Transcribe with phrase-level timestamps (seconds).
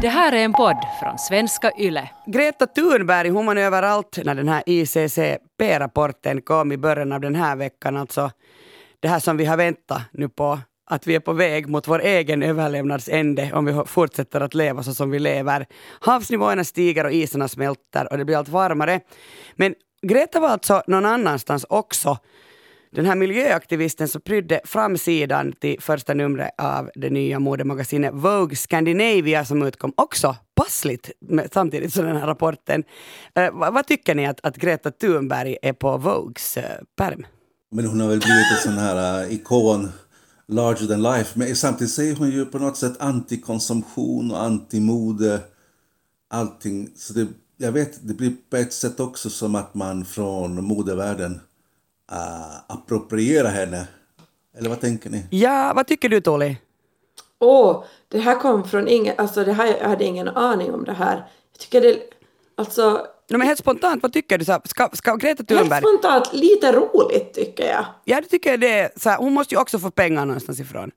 [0.00, 2.10] Det här är en podd från svenska YLE.
[2.26, 7.56] Greta Thunberg, hon var överallt när den här ICCP-rapporten kom i början av den här
[7.56, 7.96] veckan.
[7.96, 8.30] Alltså
[9.00, 10.58] det här som vi har väntat nu på,
[10.90, 14.94] att vi är på väg mot vår egen överlevnadsände om vi fortsätter att leva så
[14.94, 15.66] som vi lever.
[16.00, 19.00] Havsnivåerna stiger och isarna smälter och det blir allt varmare.
[19.54, 22.18] Men Greta var alltså någon annanstans också
[22.96, 29.44] den här miljöaktivisten som prydde framsidan till första numret av det nya modemagasinet Vogue Scandinavia
[29.44, 32.84] som utkom också passligt med, samtidigt som den här rapporten.
[33.38, 36.62] Uh, vad, vad, tycker ni att, att Greta Thunberg är på Vogues uh,
[36.96, 37.26] perm?
[37.70, 39.88] Men hon har väl blivit en sån här uh, ikon
[40.48, 41.38] larger than life.
[41.38, 45.40] Men samtidigt säger hon ju på något sätt antikonsumtion och antimode.
[46.30, 46.90] Allting.
[46.96, 51.40] Så det, jag vet, det blir på ett sätt också som att man från modevärlden
[52.12, 53.86] uh, appropriera henne?
[54.58, 55.26] Eller vad tänker ni?
[55.30, 56.56] Ja, vad tycker du Tolly?
[57.38, 60.84] Åh, oh, det här kom från ingen, alltså det här, jag hade ingen aning om
[60.84, 61.16] det här.
[61.52, 61.98] Jag tycker det,
[62.56, 63.06] alltså...
[63.30, 64.44] No, men helt spontant, vad tycker du?
[64.44, 65.68] Så ska, ska Greta Thunberg...
[65.68, 67.84] Helt spontant, lite roligt tycker jag.
[68.04, 68.90] Ja, du tycker det.
[68.96, 70.90] Så här, hon måste ju också få pengar någonstans ifrån.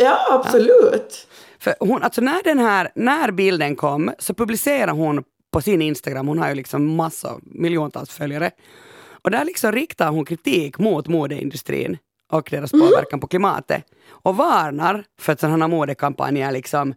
[0.00, 1.26] Ja, absolut.
[1.28, 1.34] Ja.
[1.58, 6.28] För hon, alltså när, den här, när bilden kom så publicerade hon på sin Instagram,
[6.28, 8.50] hon har ju liksom massa, miljontals följare.
[9.24, 11.98] Och där liksom riktar hon kritik mot modeindustrin
[12.32, 12.86] och deras mm.
[12.86, 13.84] påverkan på klimatet.
[14.08, 16.94] Och varnar för att sådana modekampanjer liksom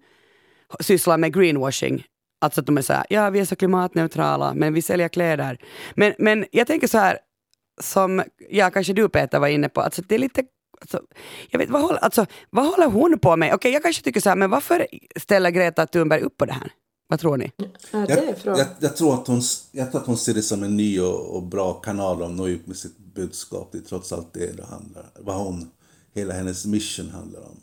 [0.79, 2.05] sysslar med greenwashing.
[2.41, 5.57] Alltså att de är så här, ja vi är så klimatneutrala men vi säljer kläder.
[5.95, 7.19] Men, men jag tänker så här,
[7.81, 10.43] som ja, kanske du Peter var inne på, alltså det är lite
[10.81, 11.01] Alltså,
[11.49, 13.47] jag vet, vad, håller, alltså, vad håller hon på med?
[13.47, 16.53] Okej, okay, jag kanske tycker så här, men varför ställer Greta Thunberg upp på det
[16.53, 16.71] här?
[17.07, 17.51] Vad tror ni?
[17.91, 19.41] Ja, jag, jag, jag, tror att hon,
[19.71, 22.47] jag tror att hon ser det som en ny och, och bra kanal att nå
[22.47, 23.69] ut med sitt budskap.
[23.71, 25.71] Det är trots allt det det handlar Vad hon,
[26.15, 27.59] hela hennes mission handlar om.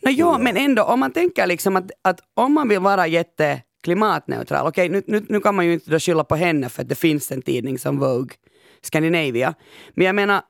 [0.00, 3.62] No, ja, men ändå om man tänker liksom att, att om man vill vara jätte
[3.82, 6.88] klimatneutral, okej nu, nu, nu kan man ju inte då skylla på henne för att
[6.88, 8.36] det finns en tidning som Vogue
[8.82, 9.54] Scandinavia.
[9.94, 10.42] Men jag menar,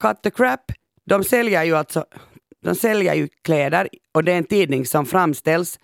[0.00, 0.60] Cut the Crap,
[1.04, 2.04] de säljer ju alltså
[2.62, 5.78] de säljer ju kläder och det är en tidning som framställs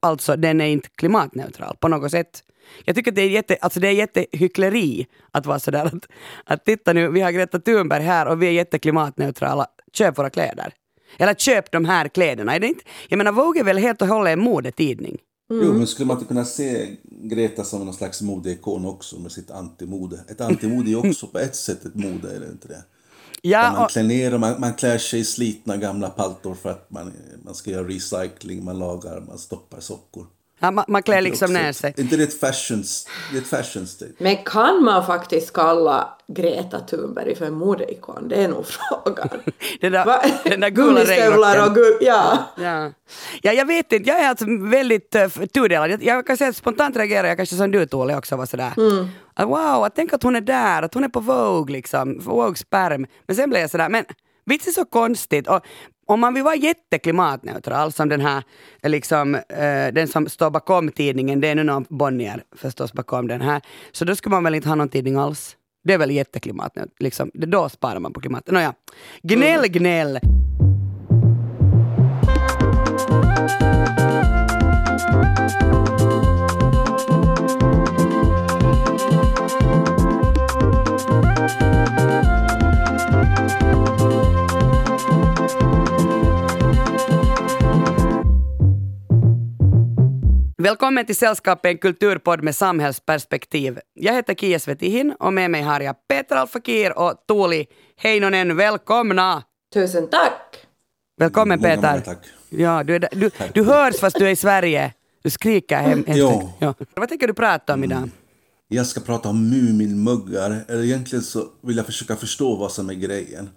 [0.00, 2.42] Alltså den är inte klimatneutral på något sätt.
[2.84, 6.08] Jag tycker att det är, jätte, alltså det är jättehyckleri att vara sådär att,
[6.44, 10.72] att titta nu, vi har Greta Thunberg här och vi är jätteklimatneutrala, köp våra kläder.
[11.18, 12.54] Eller köp de här kläderna.
[12.54, 12.84] Är det inte?
[13.08, 15.18] Jag menar Vogue är väl helt och hållet en modetidning.
[15.50, 15.66] Mm.
[15.66, 19.50] Jo, men skulle man inte kunna se Greta som någon slags modeikon också med sitt
[19.50, 20.20] antimode?
[20.28, 22.84] Ett antimode är också på ett sätt ett mode, är det inte det?
[23.44, 26.90] Ja, man klär ner och man, man klär sig i slitna gamla paltor för att
[26.90, 27.12] man,
[27.44, 30.26] man ska göra recycling, man lagar, man stoppar sockor.
[30.62, 31.94] Ja, man, man klär liksom ner sig.
[31.96, 32.84] inte det ett fashion,
[33.32, 34.12] det ett fashion state?
[34.18, 38.28] Men kan man faktiskt kalla Greta Thunberg för en modeikon?
[38.28, 39.28] Det är nog frågan.
[39.80, 40.04] den där,
[40.44, 41.68] den där gula regnrocken.
[41.68, 42.38] och gul, ja.
[42.56, 42.90] ja.
[43.42, 45.90] Ja, jag vet inte, jag är alltså väldigt uh, tudelad.
[45.90, 48.72] Jag, jag kan säga att spontant reagerar jag kanske som du Tuuli också var sådär.
[48.76, 49.08] Mm.
[49.34, 52.56] Att, wow, att tänk att hon är där, att hon är på Vogue liksom, Vogue
[52.56, 53.06] sperm.
[53.26, 54.04] Men sen blev jag sådär, men
[54.44, 55.48] Vits är så konstigt.
[55.48, 55.60] Och
[56.06, 58.42] om man vill vara jätteklimatneutral, som den här,
[58.82, 63.40] liksom, eh, den som står bakom tidningen, det är nu någon Bonnier förstås bakom den
[63.40, 63.60] här,
[63.92, 65.56] så då skulle man väl inte ha någon tidning alls.
[65.84, 67.30] Det är väl jätteklimatneutralt, liksom.
[67.34, 68.52] då sparar man på klimatet.
[68.52, 68.74] Nåja,
[69.22, 70.18] gnäll, gnäll.
[90.62, 93.78] Välkommen till Sällskapet, en kulturpodd med samhällsperspektiv.
[93.94, 98.56] Jag heter Kia Svetihin och med mig har jag Peter Alfakir och Tuuli Heinonen.
[98.56, 99.42] Välkomna!
[99.74, 100.66] Tusen tack!
[101.16, 101.90] Välkommen många, Peter.
[101.90, 102.18] Många tack.
[102.50, 104.94] Ja, du, är, du, du hörs fast du är i Sverige.
[105.22, 106.04] Du skriker hem.
[106.06, 106.52] Ja.
[106.58, 106.74] ja.
[106.94, 107.98] Vad tänker du prata om idag?
[107.98, 108.10] Mm.
[108.68, 110.64] Jag ska prata om Muminmuggar.
[110.68, 113.50] Egentligen så vill jag försöka förstå vad som är grejen.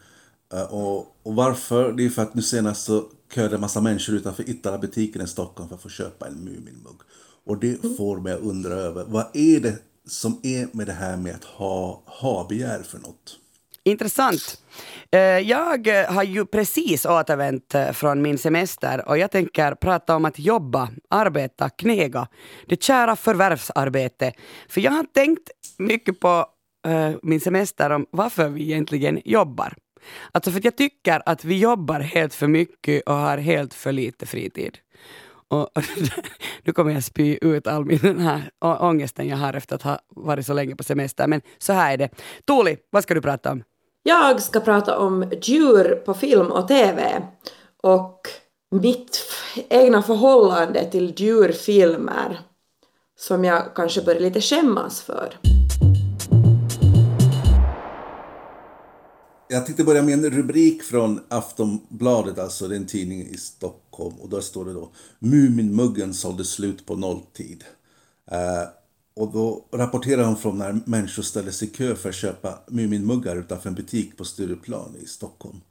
[0.54, 1.92] Uh, och, och varför?
[1.92, 3.04] Det är för att nu senast så
[3.36, 7.02] köade en massa människor utanför Ittala-butiken i Stockholm för att få köpa en Muminmugg.
[7.46, 7.98] Och det mm.
[7.98, 9.78] får mig att undra över, vad är det
[10.08, 13.40] som är med det här med att ha ha-begär för något?
[13.84, 14.62] Intressant.
[15.12, 20.26] Eh, jag har ju precis återvänt eh, från min semester och jag tänker prata om
[20.26, 22.28] att jobba, arbeta, knega.
[22.68, 24.34] Det kära förvärvsarbete.
[24.70, 26.46] För jag har tänkt mycket på
[26.88, 29.74] eh, min semester om varför vi egentligen jobbar.
[30.32, 34.26] Alltså för jag tycker att vi jobbar helt för mycket och har helt för lite
[34.26, 34.78] fritid.
[35.48, 35.70] Och,
[36.64, 40.00] nu kommer jag spy ut all min den här ångesten jag har efter att ha
[40.10, 41.28] varit så länge på semester.
[41.28, 42.10] Men så här är det.
[42.48, 43.64] Tuuli, vad ska du prata om?
[44.04, 47.22] Jag ska prata om djur på film och TV.
[47.84, 48.22] Och
[48.72, 49.34] mitt
[49.70, 52.40] egna förhållande till djurfilmer
[53.20, 55.38] som jag kanske börjar lite skämmas för.
[59.48, 64.16] Jag tänkte börja med en rubrik från Aftonbladet, alltså det är en tidning i Stockholm.
[64.16, 67.64] Och där står det då Muminmuggen sålde slut på nolltid.
[68.32, 68.68] Eh,
[69.16, 73.36] och då rapporterar hon från när människor ställer sig i kö för att köpa Muminmuggar
[73.36, 75.62] utanför en butik på Stureplan i Stockholm.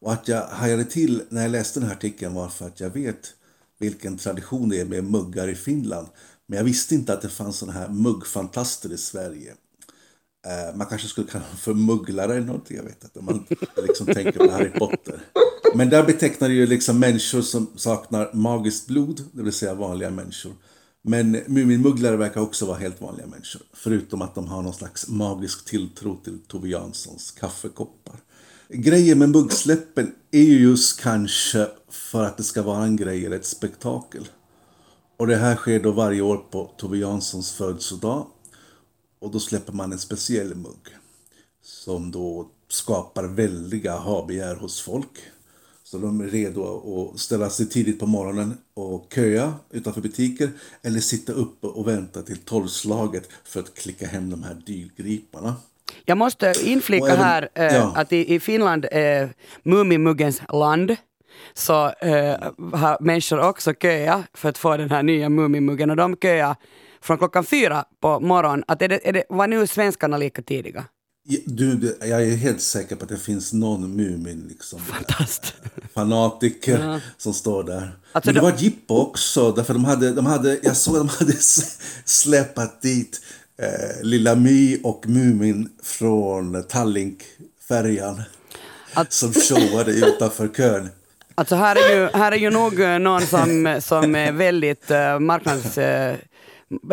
[0.00, 2.90] Och att jag hajade till när jag läste den här artikeln var för att jag
[2.90, 3.34] vet
[3.78, 6.06] vilken tradition det är med muggar i Finland.
[6.46, 9.54] Men jag visste inte att det fanns sådana här muggfantaster i Sverige.
[10.46, 13.18] Eh, man kanske skulle kalla dem för mugglare eller någonting, jag vet inte.
[13.18, 13.46] Om man
[13.76, 15.20] liksom tänker på Harry Potter.
[15.74, 20.10] Men där betecknar det ju liksom människor som saknar magiskt blod, det vill säga vanliga
[20.10, 20.52] människor.
[21.02, 23.62] Men Muminmugglare verkar också vara helt vanliga människor.
[23.72, 28.16] Förutom att de har någon slags magisk tilltro till Tove Janssons kaffekoppar.
[28.68, 33.36] Grejen med muggsläppen är ju just kanske för att det ska vara en grej eller
[33.36, 34.28] ett spektakel.
[35.16, 38.26] Och det här sker då varje år på Tove Janssons födelsedag.
[39.18, 40.88] Och då släpper man en speciell mugg.
[41.62, 45.10] Som då skapar väldiga ha-begär hos folk.
[45.84, 46.62] Så de är redo
[47.14, 50.50] att ställa sig tidigt på morgonen och köa utanför butiker.
[50.82, 55.56] Eller sitta uppe och vänta till tolvslaget för att klicka hem de här dyrgriparna.
[56.04, 57.92] Jag måste inflika även- här eh, ja.
[57.96, 60.96] att i, i Finland är Mumimuggens land.
[61.54, 62.36] Så eh,
[62.72, 66.56] har människor också köat för att få den här nya Mumimuggen och de köar
[67.02, 68.64] från klockan fyra på morgonen.
[68.68, 70.84] Att är det, är det, var nu svenskarna lika tidiga?
[71.46, 74.80] Du, jag är helt säker på att det finns någon Mumin liksom,
[75.94, 77.90] fanatiker som står där.
[78.12, 81.00] Alltså Men det de- var jippo också, därför de hade, de hade, jag såg att
[81.00, 81.36] de hade
[82.04, 83.20] släpat dit
[83.62, 88.22] eh, Lilla My och Mumin från Tallink-färjan.
[89.08, 90.88] Som showade utanför kön.
[91.34, 95.78] Alltså här är ju, här är ju nog någon som, som är väldigt uh, marknads...
[95.78, 96.16] eh,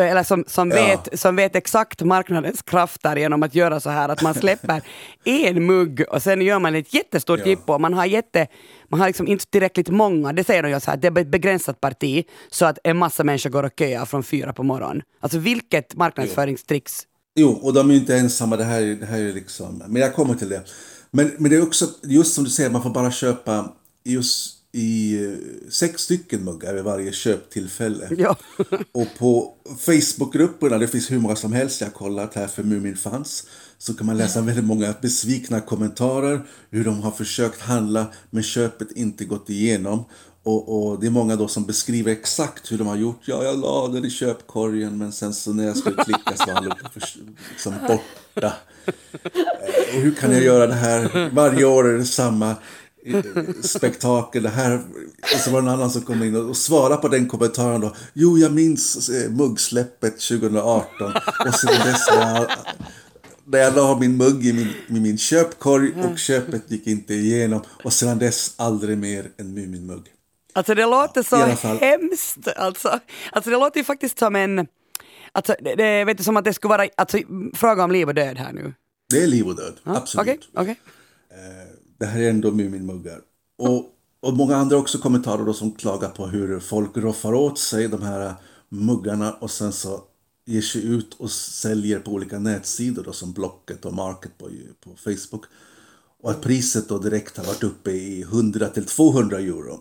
[0.00, 0.76] eller som, som, Ja.
[0.86, 4.82] vet, som vet exakt marknadens krafter genom att göra så här att man släpper
[5.24, 7.46] en mugg och sen gör man ett jättestort Ja.
[7.46, 7.78] jippo.
[7.78, 8.46] Man har, jätte,
[8.88, 11.28] man har liksom inte tillräckligt många, det säger de ju så här, det är ett
[11.30, 15.02] begränsat parti så att en massa människor går och köar från fyra på morgonen.
[15.20, 17.02] Alltså vilket marknadsföringstricks.
[17.38, 18.56] Jo, och de är ju inte ensamma.
[18.56, 19.82] Det här, är- det här är liksom...
[19.86, 20.62] Men jag kommer till det.
[21.10, 23.72] Men, men det är också, just som du säger, man får bara köpa
[24.04, 28.08] just i eh, sex stycken muggar vid varje köptillfälle.
[28.18, 28.36] Ja.
[28.92, 33.46] Och på Facebookgrupperna, det finns hur många som helst, jag har kollat här för Muminfans,
[33.78, 38.92] så kan man läsa väldigt många besvikna kommentarer, hur de har försökt handla men köpet
[38.92, 40.04] inte gått igenom.
[40.42, 43.20] Och, och det är många då som beskriver exakt hur de har gjort.
[43.24, 46.90] Ja, jag la den i köpkorgen men sen så när jag skulle klicka så var
[46.92, 47.02] för,
[47.50, 48.52] liksom borta.
[48.86, 51.30] Eh, Och hur kan jag göra det här?
[51.34, 52.56] Varje år är det samma
[53.62, 54.42] spektakel.
[54.42, 54.80] Det här.
[55.34, 57.94] Och så var det en annan som kom in och svarade på den kommentaren då.
[58.12, 61.12] Jo, jag minns eh, muggsläppet 2018.
[61.46, 62.50] Och sen dess när jag,
[63.44, 67.60] när jag la min mugg i min, i min köpkorg och köpet gick inte igenom.
[67.84, 70.04] Och sedan dess aldrig mer en Muminmugg.
[70.52, 71.36] Alltså det låter så
[71.80, 72.48] hemskt.
[72.56, 73.00] Alltså,
[73.32, 74.66] alltså det låter ju faktiskt som en...
[75.32, 77.18] Alltså det, det, vet du, som att det skulle vara alltså,
[77.54, 78.74] fråga om liv och död här nu.
[79.10, 80.28] Det är liv och död, absolut.
[80.28, 80.76] Okej, okej.
[81.98, 83.20] Det här är ändå Muminmuggar.
[83.58, 83.84] Och,
[84.20, 88.02] och många andra också kommentarer då som klagar på hur folk roffar åt sig de
[88.02, 88.34] här
[88.68, 90.00] muggarna och sen så
[90.44, 94.48] ger sig ut och säljer på olika nätsidor då, som Blocket och Market på,
[94.84, 95.44] på Facebook.
[96.22, 99.80] Och att priset då direkt har varit uppe i 100 till 200 euro.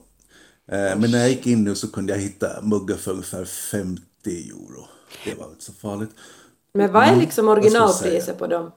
[0.68, 4.02] Eh, men när jag gick in nu så kunde jag hitta muggar för ungefär 50
[4.26, 4.88] euro.
[5.26, 6.10] Det var inte så farligt.
[6.74, 7.84] Men vad är liksom jag säga?
[7.84, 8.72] originalpriset på dem?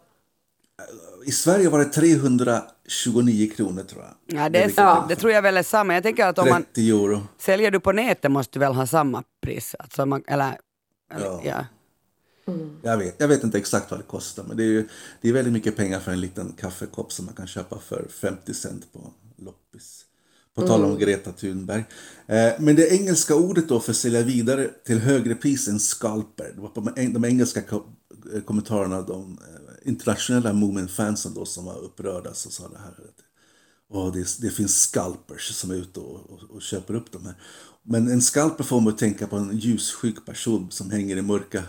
[1.27, 4.39] I Sverige var det 329 kronor tror jag.
[4.41, 5.07] Ja, det, är, Ja.
[5.09, 5.95] det tror jag väl är samma.
[5.95, 7.21] Jag tänker att om man 30 euro.
[7.39, 9.75] säljer du på nätet måste du väl ha samma pris?
[9.79, 10.59] Alltså man, eller,
[11.15, 11.41] eller, Ja.
[11.45, 11.65] ja.
[12.83, 14.89] Jag vet, jag vet inte exakt vad det kostar, men det är, ju,
[15.21, 18.55] det är väldigt mycket pengar för en liten kaffekopp som man kan köpa för 50
[18.55, 20.05] cent på loppis.
[20.55, 21.85] På tal om Greta Thunberg.
[22.27, 26.53] Eh, men det engelska ordet då för sälja vidare till högre pris än scalper.
[26.55, 27.87] Det var på de engelska ko-
[28.45, 32.89] kommentarerna, de eh, internationella Moomin-fansen då som var upprörda så sa det här.
[32.89, 37.35] Att, det, det finns scalpers som är ute och, och, och köper upp de här.
[37.83, 41.63] Men en scalper får man att tänka på en ljusskygg person som hänger i mörka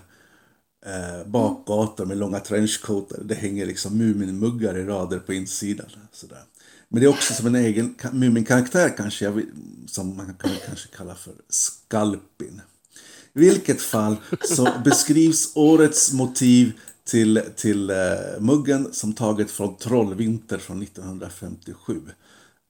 [0.85, 3.23] eh, bakgator med långa trenchcoater.
[3.23, 5.89] Det hänger liksom Muminmuggar i rader på insidan.
[6.11, 6.43] Sådär.
[6.89, 9.45] Men det är också som en egen Muminkaraktär, Mumin-karaktär kanske, jag vill,
[9.87, 12.61] som man kan kanske kalla för Skalpin.
[13.33, 16.73] I vilket fall så beskrivs årets motiv
[17.09, 17.95] till, till eh,
[18.39, 22.01] muggen som taget från Trollvinter från 1957.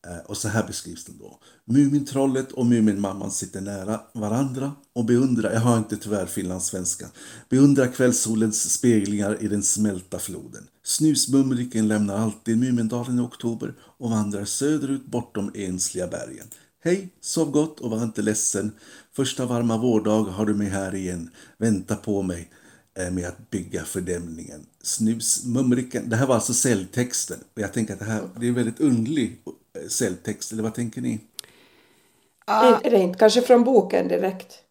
[0.07, 1.39] Eh, Och så här beskrivs den då.
[1.65, 7.07] Mumintrollet och Muminmamman sitter nära varandra och beundrar, jag har inte tyvärr finlandssvenska,
[7.49, 10.67] beundrar kvällssolens speglingar i den smälta floden.
[10.83, 16.47] Snusmumriken lämnar alltid Mumindalen i oktober och vandrar söderut bortom ensliga bergen.
[16.83, 18.71] Hej, sov gott och var inte ledsen.
[19.15, 21.29] Första varma vårdag har du mig här igen.
[21.57, 22.51] Vänta på mig
[23.11, 24.65] med att bygga fördämningen.
[24.81, 27.37] Snusmumriken, det här var alltså celltexten.
[27.55, 29.41] Och jag tänker att det här det är en väldigt underlig
[29.79, 31.19] eh, celltext, eller vad tänker ni?
[32.83, 34.63] Det inte kanske från boken direkt?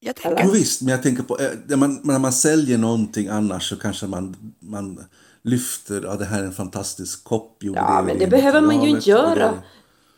[0.00, 3.28] Jag tänker, Jo, visst, men jag tänker på eh, när man, när man säljer någonting
[3.28, 5.04] annars så kanske man, man
[5.42, 7.56] lyfter, ja det här är en fantastisk kopp.
[7.60, 9.62] Ja, det men det behöver man ju inte göra.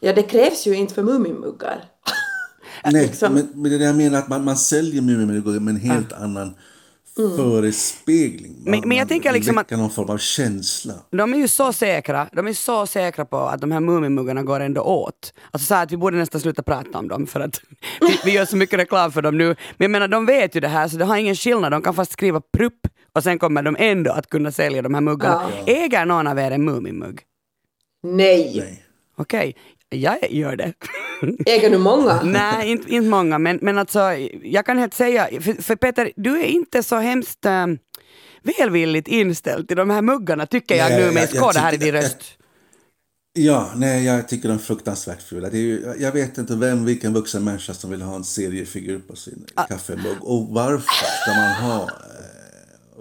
[0.00, 1.84] Ja, det krävs ju inte för Muminmuggar.
[2.84, 3.34] Nej, liksom.
[3.34, 6.12] men, men det är det jag menar att man, man säljer Muminmuggar med en helt
[6.12, 6.54] annan
[7.36, 8.52] förespegling.
[8.52, 10.94] Man, Men- men jag man tänker liksom att- någon form av känsla.
[11.10, 14.60] de är ju så säkra, de är så säkra på att de här Muminmuggarna går
[14.60, 15.32] ändå åt.
[15.50, 17.60] Alltså så här att vi borde nästan sluta prata om dem för att
[18.00, 19.46] vi, vi gör så mycket reklam för dem nu.
[19.46, 21.94] Men jag menar de vet ju det här så det har ingen skillnad, de kan
[21.94, 22.80] fast skriva prupp
[23.12, 25.42] och sen kommer de ändå att kunna sälja de här muggarna.
[25.66, 27.20] Äger någon av er en Muminmugg?
[28.02, 28.54] Nej.
[28.58, 28.84] Nej.
[29.16, 29.56] Okej,
[29.96, 30.72] jag gör det.
[31.46, 32.20] Äger du många?
[32.24, 34.00] Nej, inte, inte många, men, men alltså
[34.42, 37.66] jag kan helt säga, för, för Peter, du är inte så hemskt äh,
[38.58, 41.94] välvilligt inställd till de här muggarna tycker jag Nej, nu med skåda här i din
[41.94, 42.38] jag- röst.
[43.34, 45.50] Ja, nej, jag tycker de är fruktansvärt fula.
[45.50, 48.98] Det är ju, jag vet inte vem, vilken vuxen människa som vill ha en seriefigur
[48.98, 49.62] på sin Ah.
[49.66, 50.16] kaffemugg.
[50.20, 51.90] Och varför ska man ha...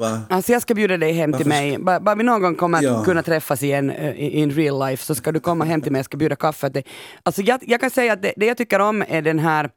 [0.01, 0.21] Eh, va?
[0.29, 1.77] Alltså jag ska bjuda dig hem till Varför mig.
[1.79, 3.03] Bara, bara vi någon gång kommer att Ja.
[3.03, 6.05] kunna träffas igen uh, in real life så ska du komma hem till mig, jag
[6.05, 6.83] ska bjuda kaffe åt dig.
[7.23, 9.69] Alltså jag, jag kan säga att det, det jag tycker om är den här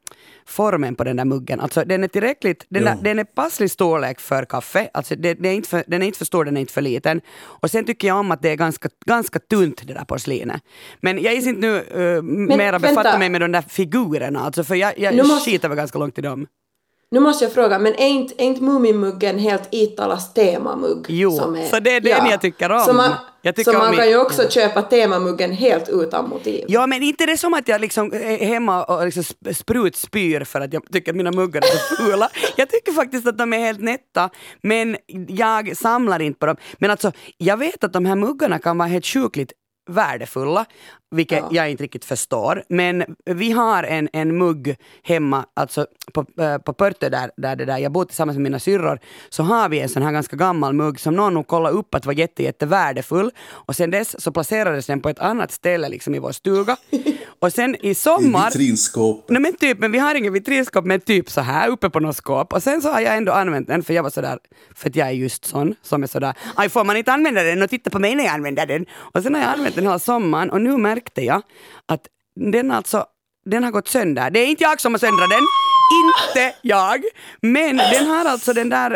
[0.47, 1.59] formen på den där muggen.
[1.59, 4.89] Alltså den är tillräckligt, den, där, den är passlig storlek för kaffe.
[4.93, 6.81] Alltså det, det är inte för, den är inte för stor, den är inte för
[6.81, 7.21] liten.
[7.61, 10.61] Och sen tycker jag om att det är ganska, ganska tunt det där porslinet.
[11.01, 12.21] Men jag är inte nu uh,
[12.57, 13.17] mera befatta vänta.
[13.19, 16.21] mig med de där figurerna, alltså för jag, jag måste- skiter väl ganska långt i
[16.21, 16.47] dem.
[17.11, 21.05] Nu måste jag fråga, men är inte, är inte Muminmuggen helt Italas temamugg?
[21.09, 21.31] Jo,
[21.71, 22.79] så det är den jag tycker om.
[22.79, 23.11] Så man,
[23.43, 26.65] tycker så man om kan ju också köpa temamuggen helt utan motiv.
[26.67, 30.43] Ja, men inte det är som att jag liksom är hemma och liksom sp- sprutspyr
[30.43, 32.29] för att jag tycker att mina muggar är så fula.
[32.55, 34.29] Jag tycker faktiskt att de är helt nätta,
[34.63, 34.97] men
[35.27, 36.57] jag samlar inte på dem.
[36.77, 39.51] Men alltså, jag vet att de här muggarna kan vara helt sjukligt
[39.87, 40.65] värdefulla,
[41.11, 41.47] vilket Ja.
[41.51, 42.63] jag inte riktigt förstår.
[42.69, 47.77] Men vi har en, en mugg hemma, alltså på, äh, på Pörtö där, där, där
[47.77, 48.99] jag bor tillsammans med mina syrror,
[49.29, 52.05] så har vi en sån här ganska gammal mugg som någon nog kollade upp att
[52.05, 53.31] var jätte, jätte värdefull.
[53.47, 56.77] Och sen dess så placerades den på ett annat ställe liksom i vår stuga.
[57.45, 58.45] Och sen i I sommar...
[58.45, 59.29] vitrinskåp.
[59.29, 62.15] Nej men typ, men vi har ingen vitrinskåp men typ så här uppe på något
[62.15, 62.53] skåp.
[62.53, 64.39] Och sen så har jag ändå använt den för jag var sådär,
[64.75, 67.61] för att jag är just sån som är sådär, aj får man inte använda den
[67.61, 68.85] och titta på mig när jag använder den.
[68.95, 71.41] Och sen har jag använt den hela sommaren och nu märkte jag
[71.85, 72.01] att
[72.35, 73.05] den alltså,
[73.45, 74.29] den har gått sönder.
[74.29, 75.43] Det är inte jag som har söndrat den.
[75.93, 77.03] Inte jag!
[77.41, 78.89] Men den har alltså den där,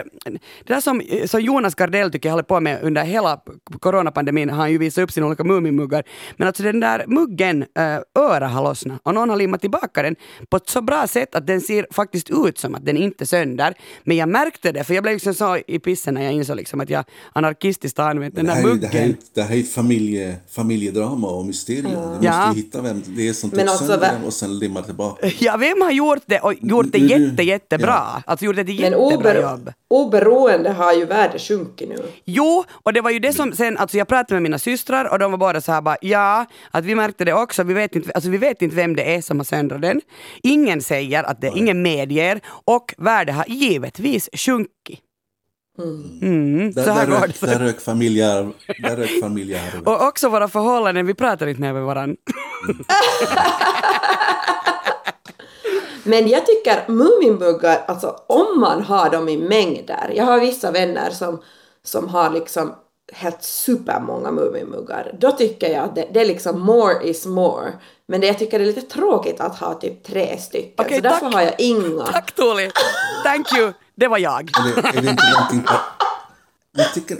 [0.65, 3.39] det där som, som Jonas Gardell tycker jag håller på med under hela
[3.79, 6.03] coronapandemin, har han ju visat upp sina olika Muminmuggar.
[6.37, 10.15] Men alltså den där muggen, äh, öra har lossnat och någon har limmat tillbaka den
[10.49, 13.25] på ett så bra sätt att den ser faktiskt ut som att den inte är
[13.25, 13.73] sönder.
[14.03, 16.79] Men jag märkte det, för jag blev liksom så i pissen när jag insåg liksom
[16.79, 17.03] att jag
[17.33, 19.17] anarkistiskt har använt den Det där här, är, det, här är, muggen.
[19.33, 21.91] det här är ett familje, familjedrama och mysterium.
[21.91, 22.51] Du måste Ja.
[22.55, 25.27] hitta vem det är som tog Men alltså, sönder den och sen limmar tillbaka.
[25.39, 26.53] Ja, vem har gjort det och
[26.85, 27.87] gjort det Du- du- jätte, jättebra?
[28.15, 28.21] ja.
[28.25, 29.71] Alltså gjort ett Men jättebra ober, jobb.
[29.89, 31.95] oberoende har ju värde sjunkit nu.
[32.25, 35.19] Jo, och det var ju det som sen, alltså jag pratade med mina systrar och
[35.19, 38.11] de var båda så här bara ja, att vi märkte det också, vi vet inte,
[38.15, 40.01] alltså vi vet inte vem det är som har söndrat den.
[40.43, 44.99] Ingen säger att det, ingen medger och värdet har givetvis sjunkit.
[46.21, 47.25] Mm, Där, här där, det.
[47.27, 48.53] rök, där rök familjearv.
[48.83, 49.83] Där rök familjearv.
[49.87, 52.15] Och också våra förhållanden, vi pratar inte med varandra.
[56.09, 60.13] Men jag tycker Muminmuggar, alltså om man har dem i mängder.
[60.15, 61.41] Jag har vissa vänner som,
[61.83, 62.75] som har liksom
[63.13, 65.15] helt supermånga Muminmuggar.
[65.19, 67.73] Då tycker jag att det, det är liksom more is more.
[68.07, 70.85] Men det, jag tycker det är lite tråkigt att ha typ tre stycken.
[70.85, 71.33] Okej, så därför tack.
[71.33, 72.05] har jag inga.
[72.11, 72.71] Tack Tuuli!
[73.23, 73.73] Thank you!
[73.95, 74.49] Det var jag.
[74.59, 75.65] Är det, är det inte någonting...
[76.71, 77.17] Men tycker,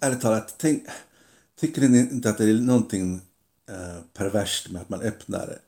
[0.00, 0.82] ärligt talat, tänk,
[1.60, 3.20] tycker ni inte att det är någonting
[3.68, 5.58] eh, perverst med att man öppnar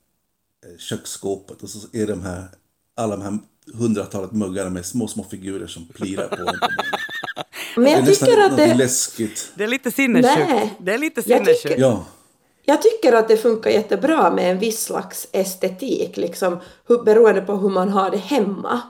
[0.66, 2.48] eh, köksskåpet och så är de här,
[2.96, 3.38] alla de här
[3.74, 6.46] hundratalet muggarna med små, små figurer som plirar på en.
[7.76, 8.74] Men Det är jag tycker att det...
[8.74, 9.52] läskigt.
[9.54, 10.48] Det är lite sinnessjukt.
[10.50, 10.74] Nej.
[10.78, 11.80] Det är lite Jag tycker- sinnessjukt.
[11.80, 12.04] Ja.
[12.64, 16.58] Jag tycker att det funkar jättebra med en viss slags estetik, liksom,
[17.04, 18.80] beroende på hur man har det hemma.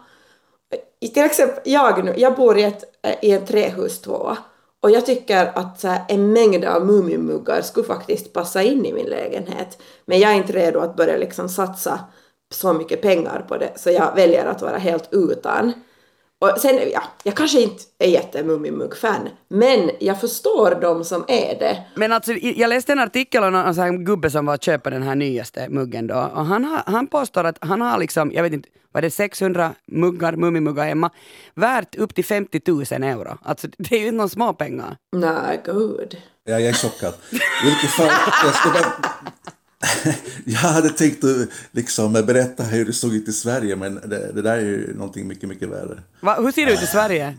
[1.00, 2.84] I, till exempel, jag, nu, jag bor i, ett,
[3.22, 4.38] i en trähustvåa
[4.80, 8.92] Och jag tycker att så här, en mängd av Muminmuggar skulle faktiskt passa in i
[8.92, 9.78] min lägenhet.
[10.06, 12.00] Men jag är inte redo att börja liksom satsa
[12.52, 15.72] så mycket pengar på det, så jag väljer att vara helt utan.
[16.38, 21.84] Och sen, ja, jag kanske inte är jätte-Mumimugg-fan, men jag förstår de som är det.
[21.94, 25.02] Men alltså, jag läste en artikel om en sån gubbe som var och köpa den
[25.02, 26.30] här nyaste muggen då.
[26.34, 29.74] Och han, har, han påstår att han har liksom, jag vet inte, var det 600
[29.86, 31.10] muggar, Mumimuggar hemma,
[31.54, 33.38] värt upp till 50 000 euro.
[33.42, 34.96] Alltså det är ju inte någon små pengar.
[35.16, 36.16] Nej, gud.
[36.44, 37.14] Ja, jag är chockad.
[37.64, 38.10] Vilket fall,
[38.44, 38.92] jag bara...
[40.44, 44.42] Jag hade tänkt att liksom berätta hur det såg ut i Sverige, men det, det
[44.42, 46.02] där är ju någonting mycket, mycket värre.
[46.20, 47.36] Va, hur ser det ut i Sverige?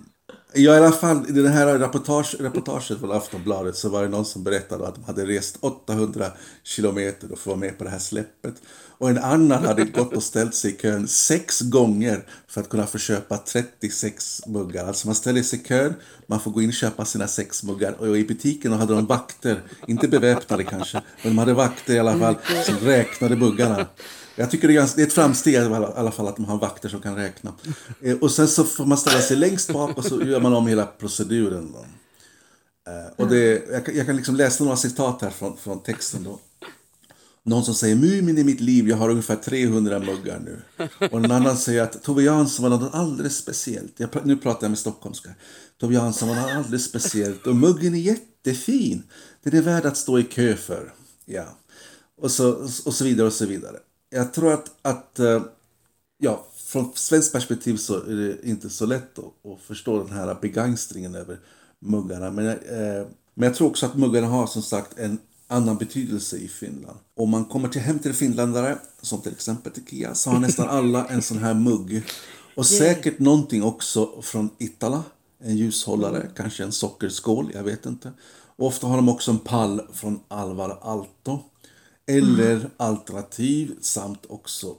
[0.56, 4.26] Ja, i alla fall i det här reportage, reportaget från Aftonbladet så var det någon
[4.26, 6.26] som berättade att de hade rest 800
[6.64, 8.56] kilometer för att vara med på det här släppet.
[8.98, 12.88] Och en annan hade gått och ställt sig i kön sex gånger för att kunna
[12.88, 14.88] få köpa 36 muggar.
[14.88, 15.94] Alltså man ställer sig i kön,
[16.28, 17.94] man får gå in och köpa sina sex muggar.
[18.00, 22.20] Och i butiken hade de vakter, inte beväpnade kanske, men de hade vakter i alla
[22.20, 23.88] fall som räknade muggarna.
[24.36, 26.58] Jag tycker det är, ganska, det är ett framsteg i alla fall att man har
[26.58, 27.54] vakter som kan räkna.
[28.02, 30.68] Eh, och sen så får man ställa sig längst bak och så gör man om
[30.68, 31.72] hela proceduren.
[31.72, 31.86] Då.
[32.92, 36.24] Eh, och det, jag, kan, jag kan liksom läsa några citat här från, från texten.
[36.24, 36.40] Då.
[37.46, 40.62] Någon som säger Mumin i mitt liv, jag har ungefär 300 muggar nu.
[41.12, 44.00] Och en annan säger att Tove Jansson var något alldeles speciellt.
[44.00, 45.30] Jag, nu pratar jag med stockholmska.
[45.80, 49.04] Tove Jansson var något alldeles speciellt och muggen är jättefin.
[49.44, 50.94] Den är värd att stå i kö för.
[51.26, 51.46] Ja.
[52.22, 52.54] Och så,
[52.86, 53.78] och så vidare och så vidare.
[54.14, 55.42] Jag tror att, att eh,
[56.18, 60.38] ja, från svenskt perspektiv så är det inte så lätt att, att förstå den här
[60.42, 61.40] begeistringen över
[61.80, 62.32] muggarna.
[62.32, 66.48] Men, eh, men jag tror också att muggarna har som sagt en annan betydelse i
[66.48, 66.98] Finland.
[67.16, 70.70] Om man kommer till hem till finländare, som till exempel till Kia, så har nästan
[70.70, 72.04] alla en sån här mugg.
[72.56, 75.04] Och säkert någonting också från Itala,
[75.40, 78.12] en ljushållare, kanske en sockerskål, jag vet inte.
[78.56, 81.40] Och ofta har de också en pall från Alvar Aalto.
[82.08, 82.70] Eller mm.
[82.78, 84.76] alternativ samt också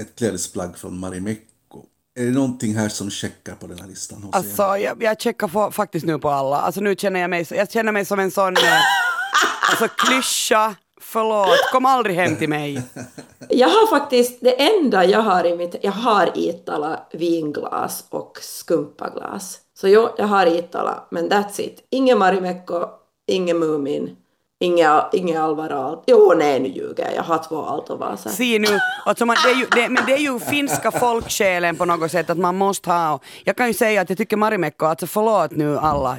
[0.00, 1.84] ett klädesplagg från Marimekko.
[2.18, 5.48] Är det någonting här som checkar på den här listan hos Alltså jag, jag checkar
[5.48, 6.56] för, faktiskt nu på alla.
[6.56, 8.62] Alltså nu känner jag mig, jag känner mig som en sån eh,
[9.70, 12.82] alltså klyscha, förlåt, kom aldrig hem till mig.
[13.48, 19.60] Jag har faktiskt, det enda jag har i mitt, jag har Itala vinglas och skumpaglas.
[19.74, 21.86] Så jo, jag har Itala, men that's it.
[21.90, 22.84] Ingen Marimekko,
[23.26, 24.16] ingen Mumin.
[24.60, 27.14] Inga, inga Alvaro Jo, nej nu ljuger jag.
[27.14, 28.30] Jag har två Alto-Vasar.
[28.30, 28.68] Se nu,
[29.04, 32.38] alltså man, det ju, det, men det är ju finska folksjälen på något sätt att
[32.38, 33.20] man måste ha.
[33.44, 36.16] Jag kan ju säga att jag tycker Marimekko, alltså förlåt nu alla,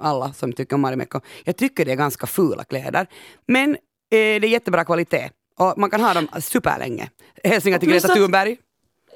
[0.00, 1.20] alla som tycker om Marimekko.
[1.44, 3.06] Jag tycker det är ganska fula kläder.
[3.46, 3.76] Men eh,
[4.10, 5.30] det är jättebra kvalitet.
[5.58, 7.10] Och man kan ha dem superlänge.
[7.44, 8.56] Hälsningar till Greta Thunberg.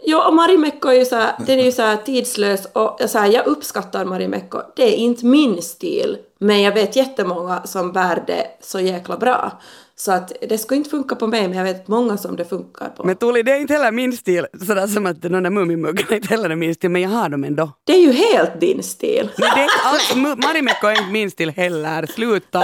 [0.07, 3.19] Ja, och Marimekko är ju så här, den är ju så här tidslös och så
[3.19, 4.59] här, jag uppskattar Marimekko.
[4.77, 9.61] Det är inte min stil, men jag vet jättemånga som bär det så jäkla bra.
[9.97, 12.89] Så att det skulle inte funka på mig, men jag vet många som det funkar
[12.89, 13.05] på.
[13.05, 16.29] Men Tuuli, det är inte heller min stil, sådär som att de där Mumimuggarna inte
[16.29, 17.73] heller är min stil, men jag har dem ändå.
[17.85, 19.31] Det är ju helt din stil.
[19.39, 22.63] Men det är inte alls, Marimekko är inte min stil heller, sluta.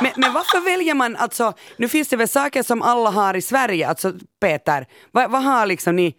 [0.00, 3.42] Men, men varför väljer man, alltså, nu finns det väl saker som alla har i
[3.42, 6.14] Sverige, alltså Peter, vad, vad har liksom ni,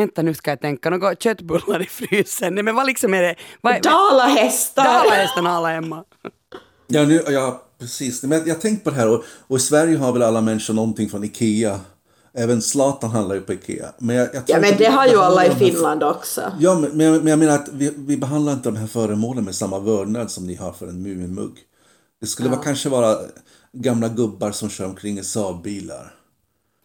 [0.00, 3.34] vänta nu ska jag tänka, några köttbullar i frysen, men vad liksom är det?
[3.60, 4.84] Vad, Dalahästar!
[4.84, 6.04] Dalahästen alla hemma.
[6.92, 8.22] Ja, nu, ja, precis.
[8.22, 10.74] Men jag har tänkt på det här och, och i Sverige har väl alla människor
[10.74, 11.80] någonting från Ikea.
[12.34, 13.92] Även Zlatan handlar ju på Ikea.
[13.98, 16.52] Men jag, jag ja men det har ju alla i Finland också.
[16.58, 19.44] Ja men, men, jag, men jag menar att vi, vi behandlar inte de här föremålen
[19.44, 21.58] med samma vördnad som ni har för en Muminmugg.
[22.20, 22.54] Det skulle ja.
[22.54, 23.18] vara, kanske vara
[23.72, 26.14] gamla gubbar som kör omkring i Saab-bilar.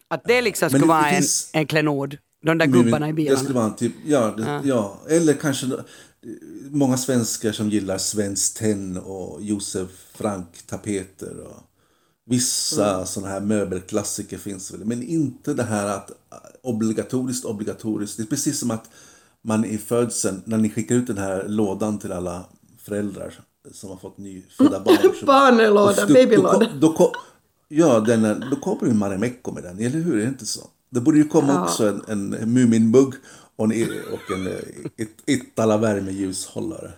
[0.08, 2.16] Att det liksom skulle vara en, en klenod?
[2.42, 3.34] De där gubbarna i bilarna?
[3.34, 4.60] Det skulle vara typ, ja, det, ja.
[4.64, 5.00] ja.
[5.08, 5.66] Eller kanske
[6.70, 11.40] många svenskar som gillar Svenskt Tenn och Josef Frank-tapeter.
[11.40, 11.62] Och
[12.26, 13.06] vissa mm.
[13.06, 14.84] sådana här möbelklassiker finns väl.
[14.84, 16.10] Men inte det här att
[16.62, 18.16] obligatoriskt, obligatoriskt.
[18.16, 18.90] Det är precis som att
[19.42, 22.44] man i födseln, när ni skickar ut den här lådan till alla
[22.78, 23.34] föräldrar
[23.72, 24.96] som har fått nyfödda barn.
[25.26, 26.70] Barnlåda, babylåda.
[27.68, 30.18] Ja, den är, då kommer ju Marimekko med den, eller hur?
[30.18, 30.60] Är det inte så?
[30.96, 31.64] Det borde ju komma ja.
[31.64, 33.14] också en, en Muminbugg
[33.56, 34.46] och en, och en
[34.96, 36.92] ett, Ittala värmeljushållare.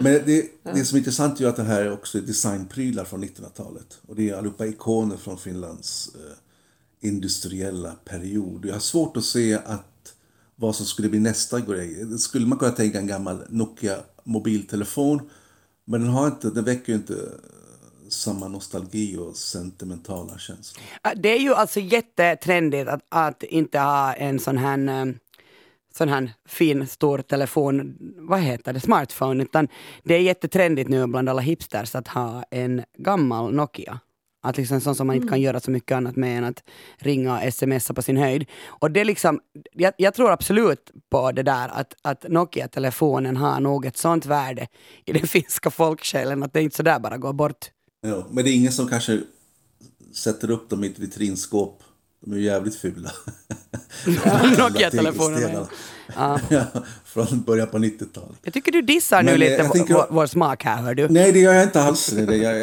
[0.00, 3.98] Men det, det som är intressant är att det här är också designprylar från 1900-talet.
[4.06, 8.64] Och det är allihopa ikoner från Finlands eh, industriella period.
[8.64, 10.14] Jag har svårt att se att
[10.56, 12.18] vad som skulle bli nästa grej.
[12.18, 15.30] Skulle man kunna tänka en gammal Nokia mobiltelefon
[15.84, 17.67] men den, har inte, den väcker ju inte eh,
[18.08, 20.82] samma nostalgi och sentimentala känslor.
[21.16, 25.14] Det är ju alltså jättetrendigt att, att inte ha en sån här, eh,
[25.94, 29.68] sån här fin stor telefon, vad heter det, smartphone, utan
[30.04, 34.00] det är jättetrendigt nu bland alla hipsters att ha en gammal Nokia.
[34.40, 36.64] Att liksom sånt som man inte kan göra så mycket annat med än att
[36.98, 38.46] ringa och smsa på sin höjd.
[38.66, 39.40] Och det liksom,
[39.72, 44.66] jag, jag tror absolut på det där att, att Nokia-telefonen har nog ett sånt värde
[45.04, 47.70] i den finska folksjälen att det inte sådär bara går bort.
[48.00, 49.20] Ja, men det är ingen som kanske
[50.14, 51.82] sätter upp dem i ett vitrinskåp.
[52.20, 53.10] De är ju jävligt fula.
[54.58, 55.68] Nokia-telefonerna.
[56.16, 56.40] Ja.
[57.04, 58.38] från början på 90-talet.
[58.42, 60.94] Jag tycker du dissar nu Men, eh, lite jag tänker- vår, vår smak här, hör
[60.94, 61.08] du.
[61.08, 62.06] Nej, det gör jag inte alls.
[62.06, 62.54] Det, det, jag,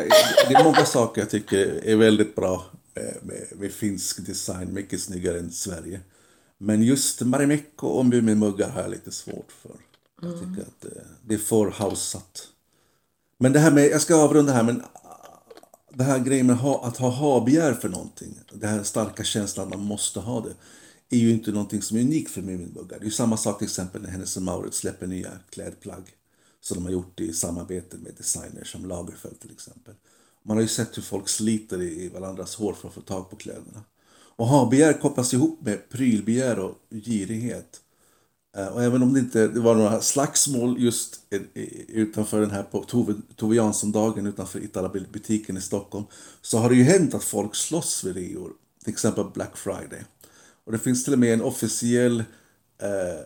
[0.50, 4.74] det är många saker jag tycker är väldigt bra eh, med, med finsk design.
[4.74, 6.00] Mycket snyggare än Sverige.
[6.58, 9.72] Men just Marimekko och Mumimuggar har jag lite svårt för.
[10.22, 12.48] Jag tycker att eh, det är för houseat.
[13.40, 14.84] Men det här med, jag ska avrunda här, men
[15.98, 19.80] det här grejen med ha, att ha habegär för någonting, den här starka känslan att
[19.80, 20.56] man måste ha det,
[21.10, 23.00] är ju inte någonting som är unikt för Muminbuggar.
[23.00, 26.04] Det är ju samma sak till exempel när Hennes Mauritz släpper nya klädplagg
[26.62, 29.94] som de har gjort i samarbete med designers som Lagerfeld till exempel.
[30.44, 33.36] Man har ju sett hur folk sliter i varandras hår för att få tag på
[33.36, 33.84] kläderna.
[34.38, 37.82] Och habegär kopplas ihop med prylbegär och girighet.
[38.56, 41.20] Eh, och även om det inte det var några slagsmål just
[41.88, 46.06] utanför den här på Tove, Tove Jansson-dagen utanför Italabutiken i Stockholm
[46.42, 48.52] så har det ju hänt att folk slåss vid reor.
[48.84, 50.04] Till exempel Black Friday.
[50.66, 52.20] Och det finns till och med en officiell
[52.82, 53.26] eh,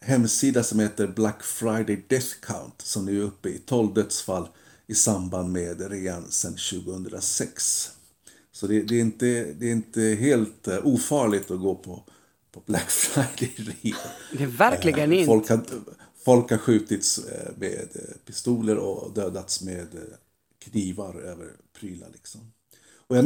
[0.00, 4.48] hemsida som heter Black Friday Death Count som nu är uppe i 12 dödsfall
[4.86, 7.90] i samband med rean sedan 2006.
[8.52, 9.26] Så det, det, är inte,
[9.58, 12.02] det är inte helt eh, ofarligt att gå på,
[12.58, 13.96] på Black Friday-rea.
[14.32, 15.26] Det är verkligen Eh, inte.
[15.26, 15.64] Folk har,
[16.24, 19.86] folk har skjutits eh, med eh, pistoler och dödats med
[20.58, 21.48] knivar över
[21.80, 22.08] prylar.
[22.12, 22.40] Liksom.
[23.08, 23.24] Och jag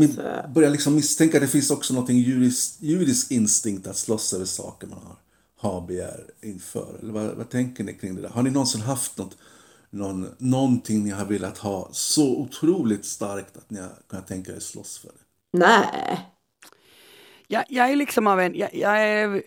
[0.55, 4.87] börjar liksom misstänka att det finns också något judisk, judisk instinkt att slåss över saker
[4.87, 5.17] man har,
[5.57, 6.99] har begär inför.
[7.03, 8.29] Eller vad, vad tänker ni kring det där?
[8.29, 9.37] Har ni någonsin haft något,
[9.91, 14.61] någon, någonting ni har velat ha så otroligt starkt att ni har kunnat tänka er
[14.61, 15.59] slåss för det?
[15.59, 16.29] Nej.
[17.53, 19.43] Jag, jag är liksom av en, jag, jag är,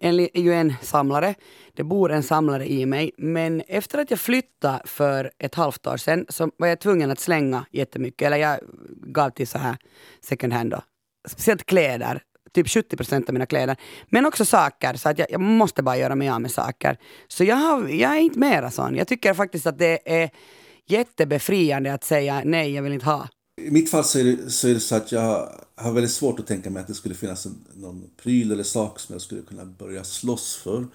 [0.00, 1.34] en, är ju en samlare.
[1.74, 3.10] Det bor en samlare i mig.
[3.18, 7.20] Men efter att jag flyttade för ett halvt år sedan så var jag tvungen att
[7.20, 8.26] slänga jättemycket.
[8.26, 8.58] Eller jag
[9.06, 9.76] gav till så här
[10.20, 10.82] second hand då.
[11.28, 12.22] Speciellt kläder.
[12.52, 13.76] Typ 70 procent av mina kläder.
[14.06, 14.94] Men också saker.
[14.94, 16.98] Så att jag, jag måste bara göra mig av med saker.
[17.28, 18.96] Så jag, har, jag är inte mera sån.
[18.96, 20.30] Jag tycker faktiskt att det är
[20.86, 23.28] jättebefriande att säga nej, jag vill inte ha.
[23.60, 26.40] I mitt fall så är, det, så är det så att jag har väldigt svårt
[26.40, 29.42] att tänka mig att det skulle finnas en, någon pryl eller sak som jag skulle
[29.42, 30.86] kunna börja slåss för.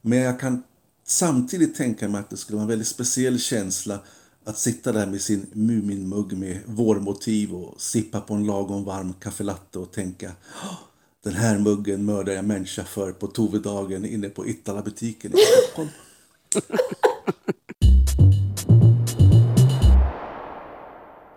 [0.00, 0.62] Men jag kan
[1.04, 4.00] samtidigt tänka mig att det skulle vara en väldigt speciell känsla
[4.44, 9.78] att sitta där med sin Muminmugg med vårmotiv och sippa på en lagom varm kaffelatte
[9.78, 10.32] och tänka
[11.24, 15.88] den här muggen mördar jag människa för på Tovedagen inne på Ittala-butiken i Stockholm.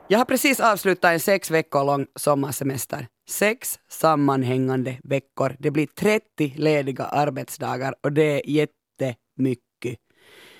[0.10, 3.08] Jag har precis avslutat en sex veckor lång sommarsemester.
[3.30, 5.56] Sex sammanhängande veckor.
[5.60, 10.00] Det blir 30 lediga arbetsdagar och det är jättemycket.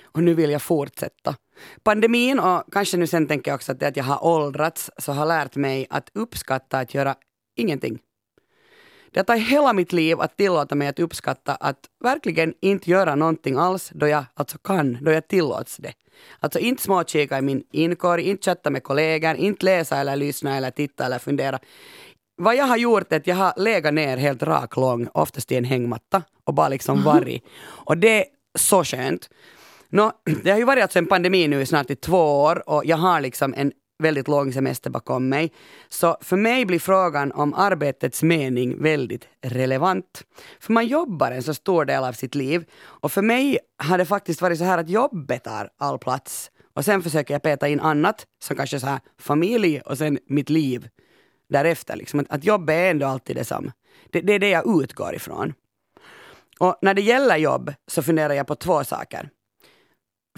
[0.04, 1.36] Och nu vill jag fortsätta.
[1.82, 5.12] Pandemin och kanske nu sen tänker jag också att det att jag har åldrats så
[5.12, 7.14] har lärt mig att uppskatta att göra
[7.56, 7.98] ingenting.
[9.10, 13.14] Det har tagit hela mitt liv att tillåta mig att uppskatta att verkligen inte göra
[13.14, 15.92] någonting alls då jag alltså kan, då jag tillåts det.
[16.40, 20.70] Alltså inte småkika i min inkorg, inte chatta med kollegor, inte läsa eller lyssna eller
[20.70, 21.58] titta eller fundera.
[22.36, 25.56] Vad jag har gjort är att jag har legat ner helt rak lång, oftast i
[25.56, 27.44] en hängmatta och bara liksom varit.
[27.62, 28.24] Och det är
[28.58, 29.30] så skönt.
[29.88, 32.86] Nå, det har ju varit alltså en pandemi nu i snart i två år och
[32.86, 35.52] jag har liksom en väldigt lång semester bakom mig.
[35.88, 40.24] Så för mig blir frågan om arbetets mening väldigt relevant.
[40.60, 44.04] För man jobbar en så stor del av sitt liv och för mig har det
[44.04, 47.80] faktiskt varit så här att jobbet tar all plats och sen försöker jag peta in
[47.80, 50.88] annat som kanske så här familj och sen mitt liv
[51.48, 51.96] därefter.
[51.96, 52.20] Liksom.
[52.20, 53.72] Att, att jobbet är ändå alltid detsamma.
[54.10, 55.54] Det, det är det jag utgår ifrån.
[56.58, 59.30] Och när det gäller jobb så funderar jag på två saker.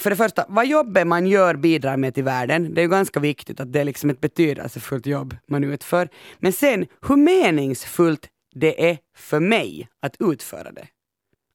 [0.01, 2.75] För det första, vad jobbet man gör bidrar med till världen.
[2.75, 6.09] Det är ju ganska viktigt att det är liksom ett betydelsefullt jobb man utför.
[6.39, 10.87] Men sen, hur meningsfullt det är för mig att utföra det.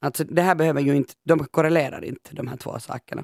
[0.01, 3.23] Alltså det här behöver ju inte, de korrelerar inte de här två sakerna.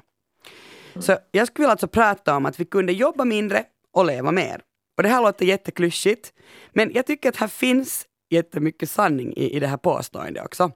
[0.98, 4.60] Så jag skulle vilja alltså prata om att vi kunde jobba mindre och leva mer.
[4.96, 6.32] Och det här låter jätteklyschigt,
[6.72, 10.72] men jag tycker att här finns jättemycket sanning i, i det här påståendet också.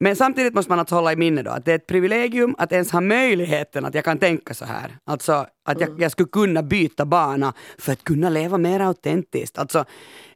[0.00, 2.72] Men samtidigt måste man alltså hålla i minne då att det är ett privilegium att
[2.72, 4.98] ens ha möjligheten att jag kan tänka så här.
[5.04, 9.58] Alltså att jag, jag skulle kunna byta bana för att kunna leva mer autentiskt.
[9.58, 9.84] Alltså,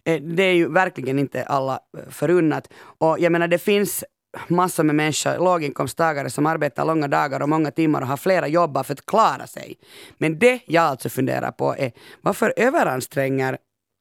[0.04, 2.68] eh, det är ju verkligen inte alla eh, förunnat.
[2.98, 4.04] Och jag menar det finns
[4.48, 8.86] massor med människor, låginkomsttagare som arbetar långa dagar och många timmar och har flera jobb
[8.86, 9.78] för att klara sig.
[10.18, 13.58] Men det jag alltså funderar på är varför överanstränger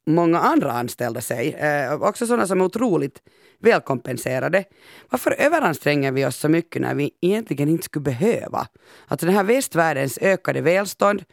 [0.08, 3.22] många andra anställda sig, eh, också sådana som är otroligt
[3.60, 4.64] välkompenserade.
[5.10, 8.68] Varför överanstränger vi oss så mycket när vi egentligen inte skulle behöva?
[9.08, 11.24] Alltså den här västvärldens ökade välstånd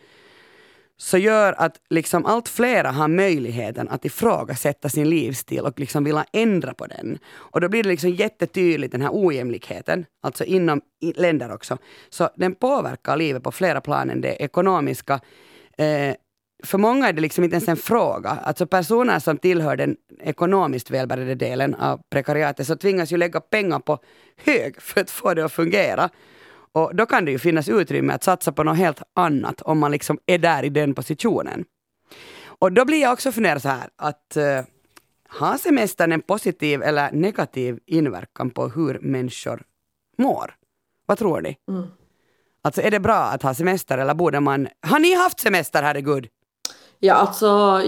[0.99, 6.25] så gör att liksom allt flera har möjligheten att ifrågasätta sin livsstil och liksom vilja
[6.33, 7.19] ändra på den.
[7.35, 11.79] Och då blir det liksom jättetydligt den här ojämlikheten, alltså inom länder också.
[12.11, 15.21] Så den påverkar livet på flera plan än det ekonomiska.
[15.79, 16.15] Eh,
[16.65, 18.31] för många är det liksom inte ens en fråga.
[18.31, 23.79] Alltså personer som tillhör den ekonomiskt välbärgade delen av prekariatet så tvingas ju lägga pengar
[23.79, 23.99] på
[24.37, 26.11] hög för att få det att fungera.
[26.73, 29.91] Och då kan det ju finnas utrymme att satsa på något helt annat om man
[29.91, 31.65] liksom är där i den positionen.
[32.59, 34.65] Och då blir jag också funderad så här att uh,
[35.29, 39.63] har semestern en positiv eller negativ inverkan på hur människor
[40.19, 40.55] mår?
[41.07, 41.57] Vad tror ni?
[41.69, 41.87] Mm.
[42.63, 44.69] Alltså är det bra att ha semester eller borde man...
[44.81, 46.29] Har ni haft semester, herregud?
[47.01, 47.47] Ja, alltså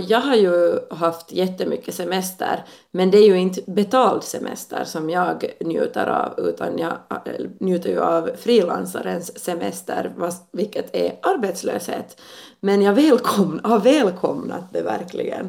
[0.09, 5.45] jag har ju haft jättemycket semester, men det är ju inte betald semester som jag
[5.61, 10.13] njuter av, utan jag äh, njuter ju av frilansarens semester,
[10.53, 12.21] vilket är arbetslöshet.
[12.61, 15.47] Men jag välkomn, har välkomnat det verkligen.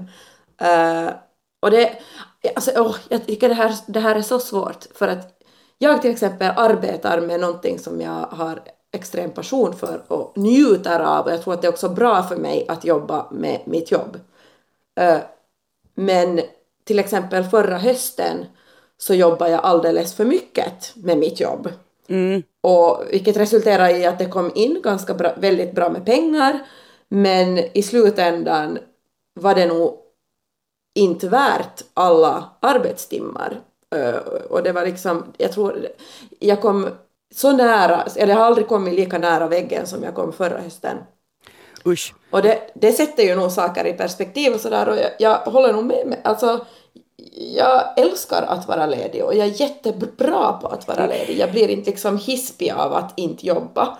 [0.62, 1.12] Uh,
[1.62, 1.92] och det,
[2.56, 5.44] alltså, oh, jag tycker det här, det här är så svårt, för att
[5.78, 8.60] jag till exempel arbetar med någonting som jag har
[8.92, 12.36] extrem passion för och njuter av och jag tror att det är också bra för
[12.36, 14.20] mig att jobba med mitt jobb.
[15.00, 15.18] Eh,
[15.96, 16.42] men
[16.84, 18.46] till exempel förra hösten
[18.98, 21.70] så jobbade jag alldeles för mycket med mitt jobb.
[22.08, 22.44] Mm.
[22.62, 26.60] Och, vilket resulterade i att det kom in ganska bra, väldigt bra med pengar
[27.10, 28.80] men i slutändan
[29.34, 29.98] var det nog
[30.96, 33.62] inte värt alla arbetstimmar.
[33.96, 34.16] Uh,
[34.50, 35.88] och det var liksom, jag tror,
[36.40, 36.90] jag kom
[37.36, 40.98] så nära, eller jag har aldrig kommit lika nära väggen som jag kom förra hösten.
[41.86, 42.14] Usch.
[42.32, 45.74] Och det, det sätter ju nog saker i perspektiv och sådär och jag, jag håller
[45.74, 46.22] nog med mig.
[46.24, 46.66] Alltså,
[47.56, 51.38] jag älskar att vara ledig och jag är jättebra på att vara ledig.
[51.38, 53.98] Jag blir inte liksom hispig av att inte jobba.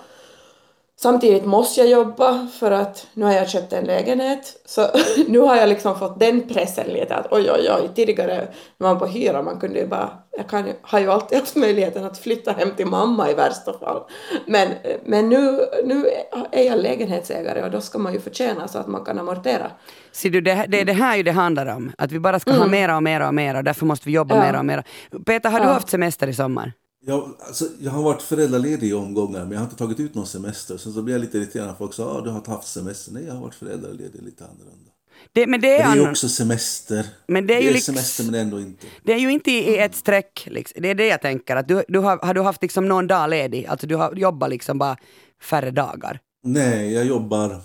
[1.02, 4.88] Samtidigt måste jag jobba för att nu har jag köpt en lägenhet så
[5.28, 9.00] nu har jag liksom fått den pressen lite att oj oj oj tidigare när man
[9.00, 12.52] på hyra man kunde ju bara jag kan, har ju alltid haft möjligheten att flytta
[12.52, 14.02] hem till mamma i värsta fall
[14.46, 14.68] men,
[15.06, 16.06] men nu, nu
[16.52, 19.72] är jag lägenhetsägare och då ska man ju förtjäna så att man kan amortera.
[20.12, 22.62] Ser du, det, är det här ju det handlar om, att vi bara ska mm.
[22.62, 24.42] ha mera och mera och mera och därför måste vi jobba ja.
[24.42, 24.84] mera och mera.
[25.26, 26.74] Peter, har du haft semester i sommar?
[27.02, 30.28] Jag, alltså, jag har varit föräldraledig i omgångar men jag har inte tagit ut någon
[30.28, 30.78] semester.
[30.78, 32.68] Sen så blir jag lite irriterad när folk säger att ah, du har inte haft
[32.68, 33.12] semester.
[33.12, 34.92] Nej, jag har varit föräldraledig lite annorlunda.
[35.34, 37.06] Det, men det är, men det är ju också semester.
[37.28, 38.88] Men det är, det ju är liksom, semester men ändå inte.
[39.04, 40.48] Det är ju inte i ett streck.
[40.52, 40.82] Liksom.
[40.82, 41.56] Det är det jag tänker.
[41.56, 43.66] Att du, du har, har du haft liksom någon dag ledig?
[43.66, 44.98] Alltså du har jobbat liksom bara
[45.42, 46.20] färre dagar?
[46.44, 47.62] Nej, jag jobbar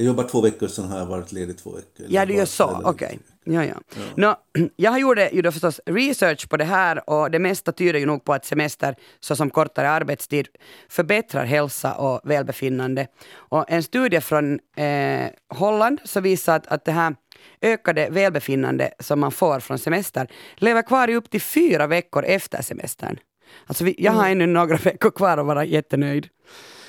[0.00, 2.06] jag jobbar två veckor, sen har jag varit ledig två veckor.
[2.08, 3.06] Ja, du gör så, okej.
[3.06, 3.18] Okay.
[3.44, 3.74] Ja, ja.
[3.94, 4.02] ja.
[4.16, 4.36] Nå,
[4.76, 8.24] jag gjorde ju då förstås research på det här och det mesta tyder ju nog
[8.24, 10.48] på att semester såsom kortare arbetstid
[10.88, 13.06] förbättrar hälsa och välbefinnande.
[13.32, 17.14] Och en studie från eh, Holland så visar att, att det här
[17.62, 20.26] ökade välbefinnande som man får från semester
[20.56, 23.18] lever kvar i upp till fyra veckor efter semestern.
[23.66, 24.32] Alltså vi, jag har mm.
[24.32, 26.28] ännu några veckor kvar att vara jättenöjd.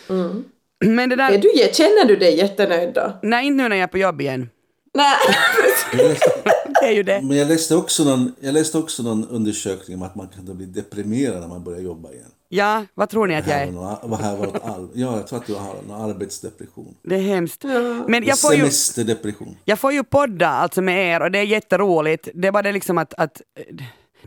[0.09, 0.43] Mm.
[0.85, 1.31] Men det där...
[1.31, 3.19] Är du, känner du dig jättenöjd då?
[3.21, 4.49] Nej, inte nu när jag är på jobb igen.
[4.93, 5.17] Nej.
[6.81, 7.21] det är ju det.
[7.21, 10.65] Men jag läste, också någon, jag läste också någon undersökning om att man kan bli
[10.65, 12.31] deprimerad när man börjar jobba igen.
[12.49, 13.71] Ja, vad tror ni att jag är?
[14.07, 16.95] Vad här var all, ja, jag tror att du har någon arbetsdepression.
[17.03, 17.63] Det är hemskt.
[18.07, 19.57] Men jag får ju, Semesterdepression.
[19.65, 22.27] Jag får ju podda alltså med er och det är jätteroligt.
[22.33, 23.41] Det är bara det liksom att, att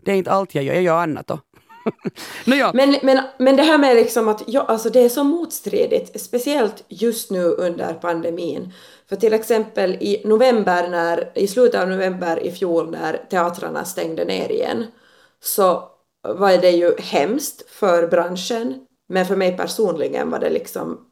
[0.04, 1.38] det är inte allt jag gör, jag gör annat då.
[2.44, 2.70] no, ja.
[2.74, 6.84] men, men, men det här med liksom att ja, alltså det är så motstridigt, speciellt
[6.88, 8.72] just nu under pandemin.
[9.08, 14.24] För till exempel i november, när, i slutet av november i fjol när teatrarna stängde
[14.24, 14.86] ner igen,
[15.40, 15.90] så
[16.28, 21.10] var det ju hemskt för branschen, men för mig personligen var det liksom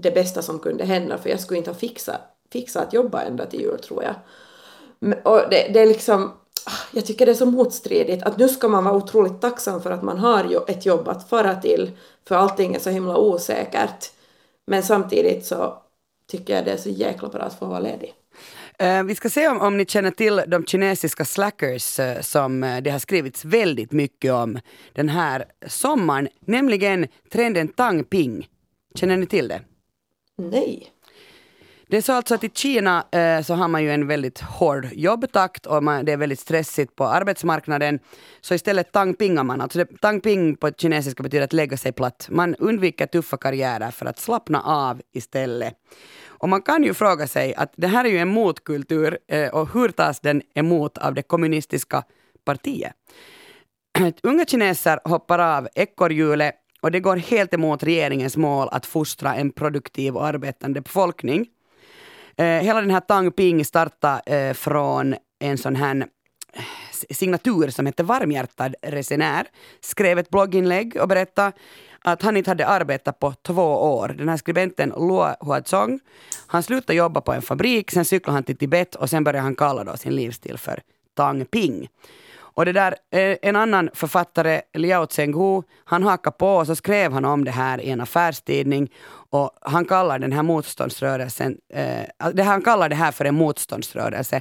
[0.00, 2.20] det bästa som kunde hända, för jag skulle inte ha fixat,
[2.52, 4.14] fixat att jobba ända till jul tror jag.
[5.24, 6.32] Och det, det är liksom
[6.66, 9.90] ah, jag tycker det är så motstridigt att nu ska man vara otroligt tacksam för
[9.90, 11.90] att man har ett jobb att fara till
[12.24, 14.10] för allting är så himla osäkert.
[14.66, 15.82] Men samtidigt så
[16.26, 18.14] tycker jag det är så jäkla bra att få vara ledig.
[18.82, 22.82] Uh, vi ska se om, om ni känner till de kinesiska slackers uh, som uh,
[22.82, 24.58] det har skrivits väldigt mycket om
[24.92, 28.48] den här sommaren, nämligen trenden Tang Ping.
[28.94, 29.60] Känner ni till det?
[30.38, 30.92] Nej.
[31.88, 34.88] Det är så alltså att i Kina eh, så har man ju en väldigt hård
[34.92, 37.98] jobbtakt och man, det är väldigt stressigt på arbetsmarknaden.
[38.40, 39.60] Så istället tangpingar man.
[39.60, 42.26] Alltså det, tangping på kinesiska betyder att lägga sig platt.
[42.30, 45.74] Man undviker tuffa karriärer för att slappna av istället.
[46.26, 49.72] Och man kan ju fråga sig att det här är ju en motkultur eh, och
[49.74, 52.02] hur tas den emot av det kommunistiska
[52.44, 52.92] partiet?
[54.22, 59.50] Unga kineser hoppar av ekorrhjulet och det går helt emot regeringens mål att fostra en
[59.50, 61.46] produktiv och arbetande befolkning.
[62.38, 65.96] Eh, hela den här Tang Ping startade eh, från en sån här
[66.52, 66.62] eh,
[67.10, 69.46] signatur som hette Varmhjärtad resenär,
[69.80, 71.52] skrev ett blogginlägg och berättade
[72.00, 73.62] att han inte hade arbetat på två
[73.98, 74.14] år.
[74.18, 76.00] Den här skribenten Luo Huazong,
[76.46, 79.54] han slutade jobba på en fabrik, sen cyklade han till Tibet och sen började han
[79.54, 80.80] kalla då sin livsstil för
[81.14, 81.88] Tang Ping.
[82.56, 87.12] Och det där, eh, en annan författare, Liao Zhenghu, han hakade på och så skrev
[87.12, 88.92] han om det här i en affärstidning.
[89.30, 94.40] Och han kallar den här motståndsrörelsen, eh, det, han kallar det här för en motståndsrörelse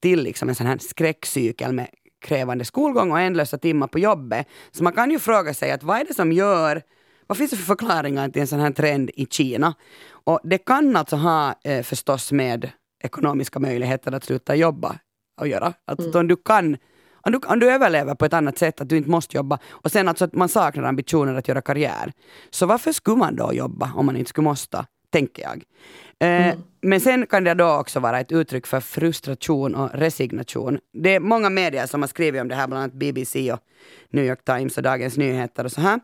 [0.00, 1.86] till liksom en sån här skräckcykel med
[2.24, 4.46] krävande skolgång och ändlösa timmar på jobbet.
[4.70, 6.82] Så man kan ju fråga sig att vad är det som gör
[7.26, 9.74] vad finns det för förklaringar till en sån här trend i Kina?
[10.10, 12.70] Och det kan alltså ha eh, förstås med
[13.04, 14.98] ekonomiska möjligheter att sluta jobba
[15.40, 15.72] att göra.
[15.84, 16.12] Att mm.
[16.14, 16.76] om du kan
[17.26, 19.92] om du, om du överlever på ett annat sätt, att du inte måste jobba, och
[19.92, 22.12] sen alltså att man saknar ambitioner att göra karriär,
[22.50, 25.62] så varför skulle man då jobba om man inte skulle måste, tänker jag.
[26.20, 26.58] Eh, mm.
[26.80, 30.78] Men sen kan det då också vara ett uttryck för frustration och resignation.
[30.92, 33.60] Det är många medier som har skrivit om det här, bland annat BBC och
[34.10, 36.00] New York Times och Dagens Nyheter och så här.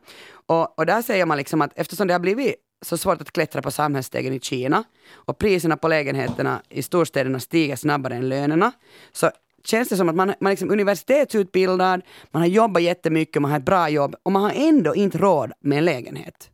[0.47, 3.63] Och, och där säger man liksom att eftersom det har blivit så svårt att klättra
[3.63, 8.73] på samhällsstegen i Kina och priserna på lägenheterna i storstäderna stiger snabbare än lönerna,
[9.13, 9.31] så
[9.65, 13.59] känns det som att man, man är liksom universitetsutbildad, man har jobbat jättemycket, man har
[13.59, 16.49] ett bra jobb och man har ändå inte råd med en lägenhet.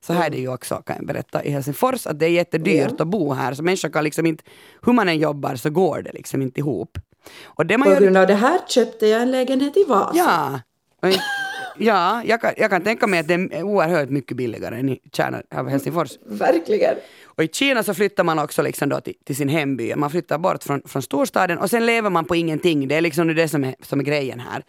[0.00, 2.94] Så här är det ju också, kan jag berätta, i Helsingfors, att det är jättedyrt
[2.98, 3.02] ja.
[3.02, 3.54] att bo här.
[3.54, 4.44] Så människor kan liksom inte,
[4.82, 6.98] hur man än jobbar så går det liksom inte ihop.
[7.44, 10.12] Och det man På grund av det här köpte jag en lägenhet i Vasa.
[10.14, 10.60] Ja,
[11.78, 15.00] ja jag, kan, jag kan tänka mig att det är oerhört mycket billigare än i
[15.12, 16.18] kärnan av Helsingfors.
[16.26, 16.94] Verkligen.
[17.38, 19.94] Och i Kina så flyttar man också liksom då till, till, sin hemby.
[19.94, 22.88] Man flyttar bort från, från storstaden och sen lever man på ingenting.
[22.88, 24.64] Det är liksom det som är, som är grejen här.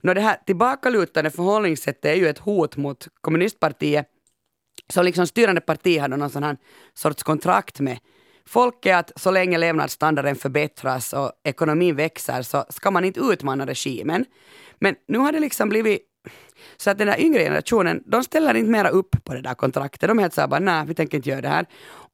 [0.00, 4.06] Nå, det här tillbakalutande förhållningssättet är ju ett hot mot kommunistpartiet.
[4.92, 6.56] Så liksom styrande parti hade någon sån här
[6.94, 7.98] sorts kontrakt med
[8.46, 14.24] folket att så länge levnadsstandarden förbättras och ekonomin växer så ska man inte utmana regimen.
[14.78, 16.02] Men nu har det liksom blivit
[16.76, 20.08] så att den där yngre generationen, de ställer inte mera upp på det där kontraktet.
[20.08, 21.66] De är helt såhär bara, nej, vi tänker inte göra det här.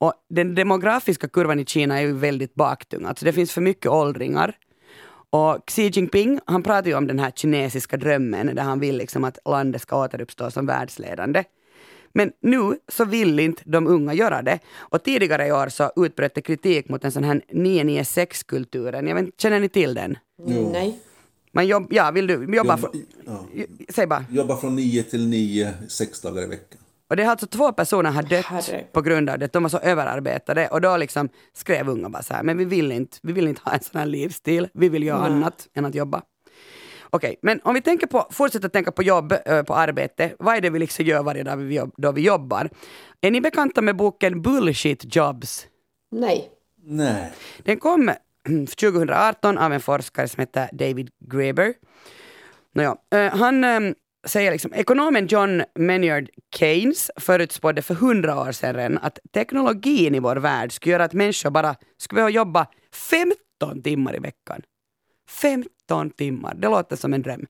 [0.03, 3.05] Och den demografiska kurvan i Kina är ju väldigt baktung.
[3.05, 4.57] Alltså det finns för mycket åldringar.
[5.31, 9.25] Och Xi Jinping, han pratar ju om den här kinesiska drömmen där han vill liksom
[9.25, 11.45] att landet ska återuppstå som världsledande.
[12.13, 14.59] Men nu så vill inte de unga göra det.
[14.77, 19.07] Och tidigare i år så utbröt det kritik mot en sån här 996-kulturen.
[19.07, 20.19] Jag vet, känner ni till den?
[20.49, 20.99] Mm, nej.
[21.53, 22.79] Man jobb, ja, vill du jobba, jobba.
[23.27, 23.47] Ja.
[23.89, 24.25] Säg bara.
[24.31, 26.82] Jobba från nio till nio, sex dagar i veckan.
[27.13, 28.85] Och det har alltså två personer har dött Herre.
[28.93, 29.53] på grund av det.
[29.53, 30.69] De var så överarbetade.
[30.69, 33.61] Och då liksom skrev unga bara så här, men vi vill inte, vi vill inte
[33.65, 34.69] ha en sån här livsstil.
[34.75, 35.33] Vi vill göra mm.
[35.33, 36.23] annat än att jobba.
[37.11, 39.35] Okej, okay, men om vi tänker på, fortsätter tänka på jobb,
[39.67, 40.35] på arbete.
[40.39, 42.71] Vad är det vi liksom gör varje dag vi jobb, då vi jobbar?
[43.21, 45.67] Är ni bekanta med boken Bullshit Jobs?
[46.11, 46.51] Nej.
[46.85, 47.33] Nej.
[47.65, 48.13] Den kom
[48.79, 51.75] 2018 av en forskare som heter David Graeber.
[52.75, 53.95] Nåja, eh, han ehm,
[54.25, 60.37] säger liksom, ekonomen John Maynard Keynes förutspådde för hundra år sedan att teknologin i vår
[60.37, 64.63] värld skulle göra att människor bara skulle behöva jobba 15 timmar i veckan.
[65.29, 67.47] 15 timmar, det låter som en dröm.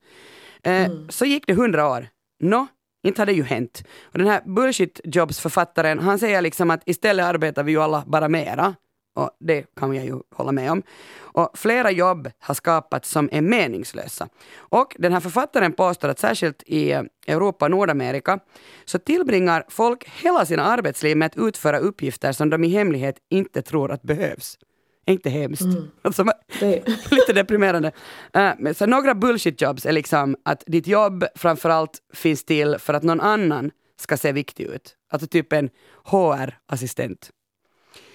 [0.63, 1.11] Eh, mm.
[1.11, 2.09] Så gick det hundra år.
[2.41, 2.67] Nå,
[3.07, 3.85] inte hade ju hänt.
[4.03, 8.05] Och den här bullshit jobs författaren, han säger liksom att istället arbetar vi ju alla
[8.07, 8.75] bara mera.
[9.15, 10.83] Och det kan jag ju hålla med om.
[11.19, 14.29] Och flera jobb har skapats som är meningslösa.
[14.57, 16.93] Och den här författaren påstår att särskilt i
[17.27, 18.39] Europa och Nordamerika
[18.85, 23.63] så tillbringar folk hela sina arbetsliv med att utföra uppgifter som de i hemlighet inte
[23.63, 24.59] tror att behövs.
[25.07, 25.63] Inte hemskt?
[25.63, 25.91] Mm.
[26.03, 26.25] Alltså,
[27.11, 27.93] lite deprimerande.
[28.37, 33.03] Uh, så några bullshit jobs är liksom att ditt jobb framförallt finns till för att
[33.03, 33.71] någon annan
[34.01, 34.97] ska se viktig ut.
[35.11, 35.71] Alltså typ en
[36.05, 37.31] HR-assistent.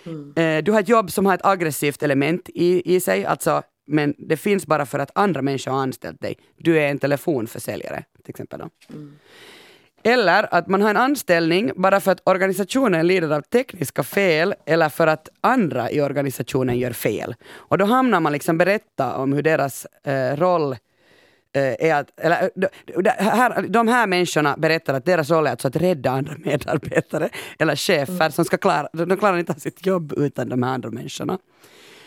[0.08, 0.64] Mm.
[0.64, 4.38] Du har ett jobb som har ett aggressivt element i, i sig, alltså, men det
[4.38, 6.36] finns bara för att andra människor har anställt dig.
[6.58, 8.60] Du är en telefonförsäljare till exempel.
[8.60, 8.70] Då.
[8.96, 9.16] Mm.
[10.04, 14.90] Eller att man har en anställning bara för att organisationen lider av tekniska fel eller
[14.90, 17.36] för att andra i organisationen gör fel.
[17.54, 20.76] Och då hamnar man liksom berätta om hur deras eh, roll
[21.58, 22.50] är att, eller,
[23.02, 27.30] de, här, de här människorna berättar att deras roll är alltså att rädda andra medarbetare
[27.60, 28.32] eller chefer mm.
[28.32, 31.38] som ska klara, de klarar inte sitt jobb utan de här andra människorna.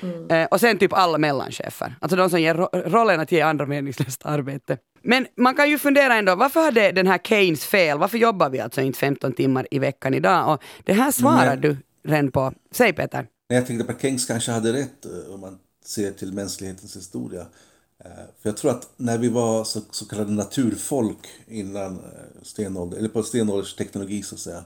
[0.02, 0.30] Mm.
[0.30, 3.66] Eh, och sen typ alla mellanchefer, alltså de som ger ro rollen att ge andra
[3.66, 4.78] meningslöst arbete.
[5.02, 7.98] Men man kan ju fundera ändå, varför hade den här Keynes fel?
[7.98, 10.52] Varför jobbar vi alltså inte 15 timmar i veckan idag?
[10.52, 12.52] Och det här svarar Men, du redan på.
[12.72, 13.26] Säg Peter.
[13.48, 17.46] Jag tänkte att Keynes kanske hade rätt eh, om man ser till mänsklighetens historia.
[18.04, 22.98] Eh, för jag tror att när vi var så, så kallade naturfolk innan eh, stenålder,
[22.98, 24.64] eller på stenåldersteknologi så att säga,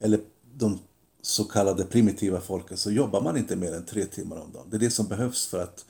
[0.00, 0.20] eller
[0.54, 0.78] de
[1.22, 4.66] så kallade primitiva folken, så jobbar man inte mer än tre timmar om dagen.
[4.70, 5.84] Det är det som behövs för att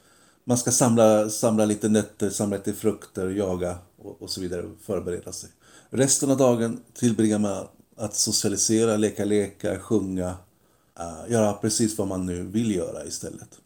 [0.45, 5.32] man ska samla, samla lite nötter, samla lite frukter, jaga och, och så vidare, förbereda
[5.32, 5.51] sig.
[5.90, 7.66] Resten av dagen tillbringar man
[7.97, 10.28] att socialisera, leka lekar, sjunga,
[11.01, 13.59] uh, göra precis vad man nu vill göra istället.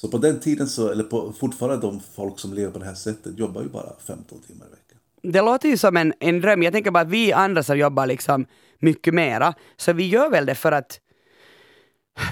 [0.00, 2.94] Så på den tiden, så, eller på, fortfarande de folk som lever på det här
[2.94, 4.98] sättet, jobbar ju bara 15 timmar i veckan.
[5.22, 6.62] Det låter ju som en, en dröm.
[6.62, 8.46] Jag tänker bara att vi andra som jobbar liksom
[8.78, 11.00] mycket mera, så vi gör väl det för att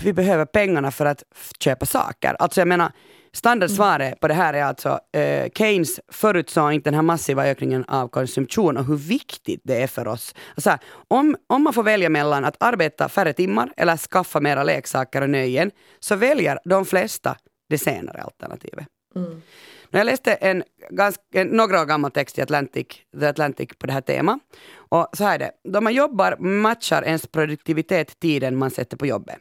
[0.04, 1.22] vi behöver pengarna för att
[1.60, 2.36] köpa saker.
[2.38, 2.92] Alltså jag menar,
[3.32, 8.08] Standardsvaret på det här är alltså eh, Keynes förutsåg inte den här massiva ökningen av
[8.08, 10.34] konsumtion och hur viktigt det är för oss.
[10.54, 15.22] Alltså, om, om man får välja mellan att arbeta färre timmar eller skaffa mera leksaker
[15.22, 17.36] och nöjen så väljer de flesta
[17.68, 18.86] det senare alternativet.
[19.16, 19.42] Mm.
[19.90, 22.86] Jag läste en, ganska, en, några år gammal text i Atlantic,
[23.20, 24.38] The Atlantic på det här temat.
[24.74, 29.06] Och så här är det, då man jobbar matchar ens produktivitet tiden man sätter på
[29.06, 29.36] jobbet.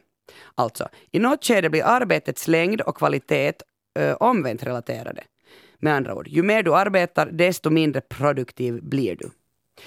[0.54, 3.52] Alltså, i något skede blir arbetets längd och kvalitet
[3.98, 5.24] ö, omvänt relaterade.
[5.78, 9.30] Med andra ord, ju mer du arbetar, desto mindre produktiv blir du.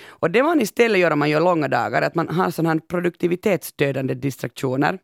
[0.07, 2.79] Och det man istället gör om man gör långa dagar, att man har sådana här
[2.79, 4.99] produktivitetsdödande distraktioner.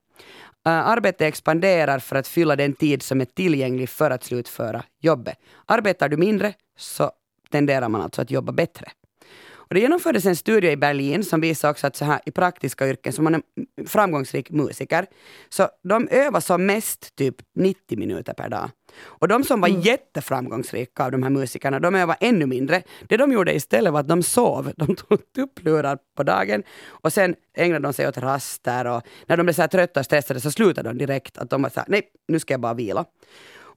[0.65, 5.37] Eh, arbetet expanderar för att fylla den tid som är tillgänglig för att slutföra jobbet.
[5.65, 7.11] Arbetar du mindre så
[7.49, 8.91] tenderar man alltså att jobba bättre.
[9.67, 12.89] Och det genomfördes en studie i Berlin som visar också att så här, i praktiska
[12.89, 13.41] yrken, som man är
[13.87, 15.05] framgångsrik musiker,
[15.49, 18.69] så de övar som mest typ 90 minuter per dag.
[19.03, 19.81] Och de som var mm.
[19.81, 22.83] jätteframgångsrika av de här musikerna, de övade ännu mindre.
[23.07, 24.71] Det de gjorde istället var att de sov.
[24.75, 29.43] De tog tupplurar på dagen och sen ägnade de sig åt raster och när de
[29.43, 31.37] blev så trötta och stressade så slutade de direkt.
[31.37, 33.05] Att de var så här, nej, nu ska jag bara vila.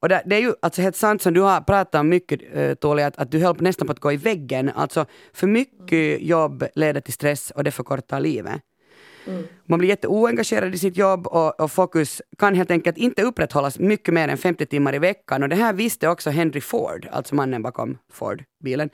[0.01, 2.75] Och det, det, är ju alltså helt sant som du har pratat om mycket, uh,
[2.75, 4.71] Toli, att, att du höll nästan på att gå i väggen.
[4.75, 8.61] Alltså för mycket jobb leder till stress och det förkortar livet.
[9.29, 9.47] Mm.
[9.67, 14.15] Man blir jätteoengagerad i sitt jobb och, och, fokus kan helt enkelt inte upprätthållas mycket
[14.15, 15.43] mer än 50 timmar i veckan.
[15.43, 18.91] Och det här visste också Henry Ford, alltså mannen bakom Ford-bilen.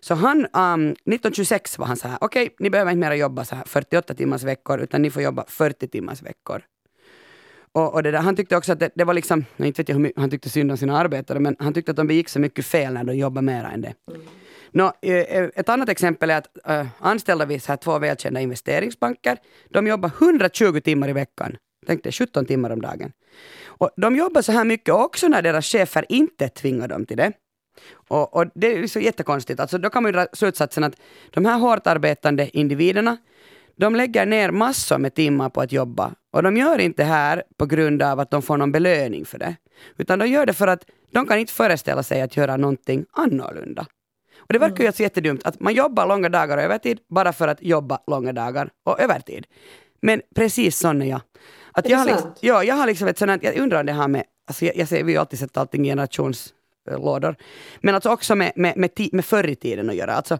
[0.00, 3.44] Så han, um, 1926 var han så här, okej, okay, ni behöver inte mera jobba
[3.44, 6.62] så här 48 timmars veckor, utan ni får jobba 40 timmars veckor.
[7.72, 9.96] Och, och det där, han tyckte också att det, det var liksom, inte vet jag
[9.96, 12.66] hur han tyckte synd om sina arbetare, men han tyckte att de begick så mycket
[12.66, 13.94] fel när de jobbade mera än det.
[14.10, 14.20] Mm.
[14.72, 18.40] Nå, eh, eh, ett annat exempel är att äh, anställda vid så här två välkända
[18.40, 19.38] investeringsbanker,
[19.68, 21.56] de jobbar 120 timmar i veckan.
[21.86, 23.12] Tänk dig 17 timmar om dagen.
[23.66, 27.32] Och de jobbar så här mycket också när deras chefer inte tvingar dem till det.
[28.08, 29.60] Och, och det är så jättekonstigt.
[29.60, 30.94] Alltså, då kan man ju dra slutsatsen att
[31.30, 33.16] de här hårt arbetande individerna,
[33.76, 36.14] de lägger ner massor med timmar på att jobba.
[36.32, 39.38] Och de gör inte det här på grund av att de får någon belöning för
[39.38, 39.56] det.
[39.96, 43.86] Utan de gör det för att de kan inte föreställa sig att göra någonting annorlunda.
[44.48, 47.48] Och det verkar ju alltså jättedumt att man jobbar långa dagar och övertid bara för
[47.48, 49.46] att jobba långa dagar och övertid.
[50.00, 51.20] Men precis sån är jag.
[51.72, 54.24] Att jag, har liksom, ja, jag har liksom ett sådant, jag undrar det här med,
[54.46, 57.36] alltså jag, jag ser, vi har ju alltid sett allting i generationslådor,
[57.80, 60.14] men alltså också med, med, med, med förr i tiden att göra.
[60.14, 60.38] Alltså,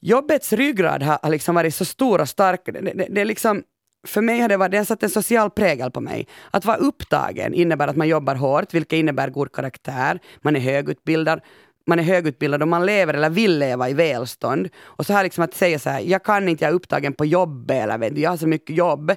[0.00, 2.60] jobbets ryggrad har, har liksom varit så stor och stark.
[2.64, 3.62] Det, det, det är liksom,
[4.06, 6.28] för mig har det, varit, det har satt en social prägel på mig.
[6.50, 11.40] Att vara upptagen innebär att man jobbar hårt, vilket innebär god karaktär, man är högutbildad,
[11.86, 14.68] man är högutbildad och man lever eller vill leva i välstånd.
[14.82, 17.24] Och så här liksom att säga så här, jag kan inte, jag är upptagen på
[17.24, 19.12] jobbet eller vet du, jag har så mycket jobb.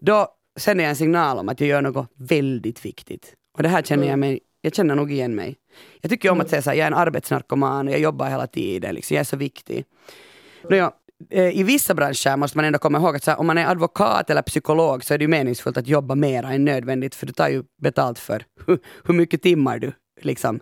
[0.00, 3.34] Då sänder jag en signal om att jag gör något väldigt viktigt.
[3.56, 4.20] Och det här känner jag mm.
[4.20, 5.56] mig, jag känner nog igen mig.
[6.00, 6.50] Jag tycker om att mm.
[6.50, 9.24] säga så här, jag är en arbetsnarkoman och jag jobbar hela tiden, liksom, jag är
[9.24, 9.84] så viktig.
[10.70, 10.92] Nå,
[11.30, 14.30] eh, I vissa branscher måste man ändå komma ihåg att här, om man är advokat
[14.30, 17.48] eller psykolog så är det ju meningsfullt att jobba mer än nödvändigt för du tar
[17.48, 20.60] ju betalt för hur, hur mycket timmar du liksom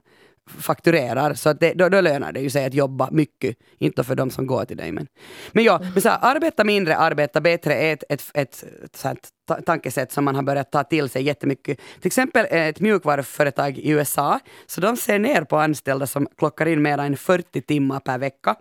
[0.51, 1.35] fakturerar.
[1.35, 3.57] Så att det, då, då lönar det ju sig att jobba mycket.
[3.79, 4.93] Inte för de som går till dig.
[4.93, 5.07] Men,
[5.53, 8.65] men ja, men så här, arbeta mindre, arbeta bättre är ett, ett, ett,
[9.05, 11.79] ett tankesätt som man har börjat ta till sig jättemycket.
[12.01, 16.67] Till exempel eh, ett mjukvaruföretag i USA, så de ser ner på anställda som klockar
[16.67, 18.57] in mer än 40 timmar per vecka.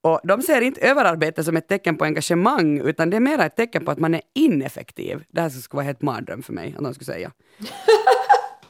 [0.00, 3.56] Och de ser inte överarbete som ett tecken på engagemang, utan det är mer ett
[3.56, 5.24] tecken på att man är ineffektiv.
[5.28, 7.30] Det här skulle vara helt mardröm för mig, om de skulle säga.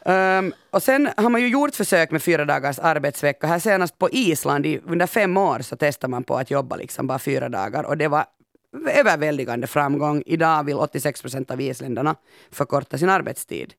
[0.07, 3.47] Um, och sen har man ju gjort försök med fyra dagars arbetsvecka.
[3.47, 7.07] Här senast på Island, i, under fem år så testar man på att jobba liksom
[7.07, 8.25] bara fyra dagar och det var
[8.91, 10.23] överväldigande framgång.
[10.27, 12.15] Idag vill 86 procent av isländarna
[12.51, 13.75] förkorta sin arbetstid.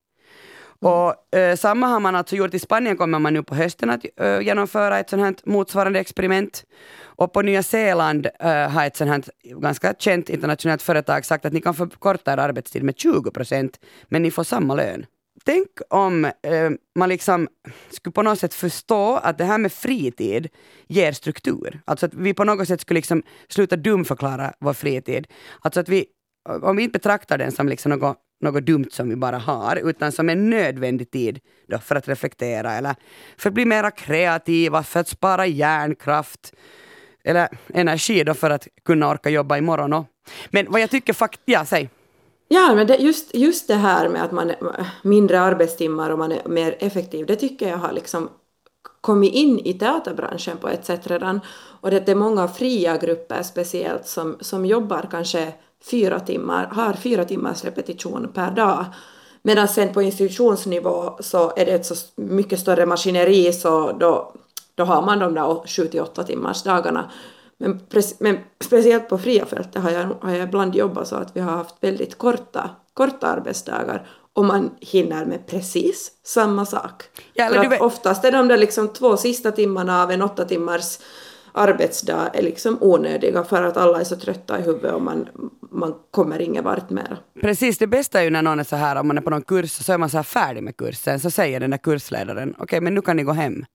[0.79, 4.05] Och eh, samma har man alltså gjort i Spanien kommer man nu på hösten att
[4.17, 6.63] eh, genomföra ett sånt här motsvarande experiment.
[7.03, 9.23] Och på Nya Zeeland eh, har ett sånt här
[9.61, 14.21] ganska känt internationellt företag sagt att ni kan förkorta er arbetstid med 20 procent, men
[14.21, 15.05] ni får samma lön.
[15.47, 17.47] Tänk om eh, man liksom
[17.89, 20.49] skulle på något sätt förstå att det här med fritid
[20.87, 21.81] ger struktur.
[21.85, 25.27] Alltså att vi på något sätt skulle liksom sluta dumförklara vår fritid.
[25.61, 26.05] Alltså att vi,
[26.61, 30.11] om vi inte betraktar den som liksom något något dumt som vi bara har, utan
[30.11, 32.95] som en nödvändig tid då för att reflektera eller
[33.37, 36.53] för att bli mera kreativa, för att spara hjärnkraft
[37.23, 39.93] eller energi då för att kunna orka jobba imorgon.
[39.93, 40.05] Och.
[40.49, 41.89] Men vad jag tycker faktiskt, ja säg.
[42.47, 46.31] Ja, men det, just, just det här med att man är mindre arbetstimmar och man
[46.31, 48.29] är mer effektiv, det tycker jag har liksom
[49.01, 51.39] kommit in i teaterbranschen på ett sätt redan.
[51.81, 55.53] Och det är många fria grupper speciellt som, som jobbar kanske
[55.91, 58.85] fyra timmar, har fyra timmars repetition per dag.
[59.41, 64.33] Medan sen på institutionsnivå så är det ett så mycket större maskineri så då,
[64.75, 67.11] då har man de där 7 till 8 timmars dagarna.
[67.59, 67.79] Men,
[68.19, 71.51] men speciellt på fria fältet har jag, har jag ibland jobbat så att vi har
[71.51, 77.03] haft väldigt korta, korta arbetsdagar och man hinner med precis samma sak.
[77.33, 80.99] Ja, För att oftast är de där liksom två sista timmarna av en åtta timmars
[81.51, 85.29] arbetsdag är liksom onödiga för att alla är så trötta i huvudet och man,
[85.71, 87.17] man kommer ingen vart mer.
[87.41, 89.41] Precis, det bästa är ju när någon är så här, om man är på någon
[89.41, 92.63] kurs så är man så här färdig med kursen, så säger den där kursledaren, okej
[92.63, 93.65] okay, men nu kan ni gå hem.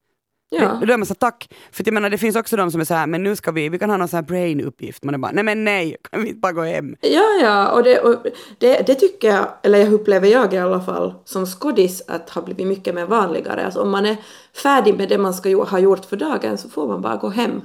[0.52, 0.80] Ja.
[0.86, 1.48] Då är man så tack.
[1.72, 3.68] För jag menar, det finns också de som är så här, men nu ska vi,
[3.68, 5.04] vi kan ha någon sån här brain-uppgift.
[5.04, 6.96] Man är bara, nej men nej, kan vi inte bara gå hem?
[7.00, 8.26] Ja, ja, och det, och
[8.58, 12.42] det, det tycker jag, eller jag upplever jag i alla fall, som skådis att har
[12.42, 13.64] blivit mycket mer vanligare.
[13.64, 14.16] Alltså om man är
[14.62, 17.60] färdig med det man ska ha gjort för dagen så får man bara gå hem.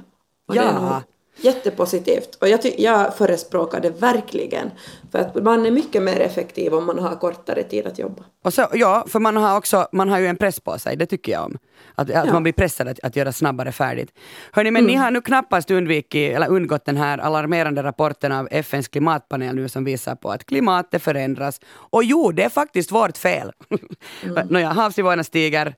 [0.48, 1.02] Och ja.
[1.40, 2.34] Jättepositivt.
[2.40, 4.70] Och jag, jag förespråkar det verkligen.
[5.12, 8.24] För att man är mycket mer effektiv om man har kortare tid att jobba.
[8.44, 11.06] Och så, ja, för man har, också, man har ju en press på sig, det
[11.06, 11.58] tycker jag om.
[11.94, 12.32] Att, att ja.
[12.32, 14.10] man blir pressad att, att göra snabbare färdigt.
[14.52, 14.92] Hörni, men mm.
[14.92, 19.68] ni har nu knappast undvikit, eller undgått den här alarmerande rapporten av FNs klimatpanel nu
[19.68, 21.60] som visar på att klimatet förändras.
[21.68, 23.52] Och jo, det är faktiskt vårt fel.
[24.22, 24.46] Mm.
[24.48, 25.74] Nåja, havsnivåerna stiger,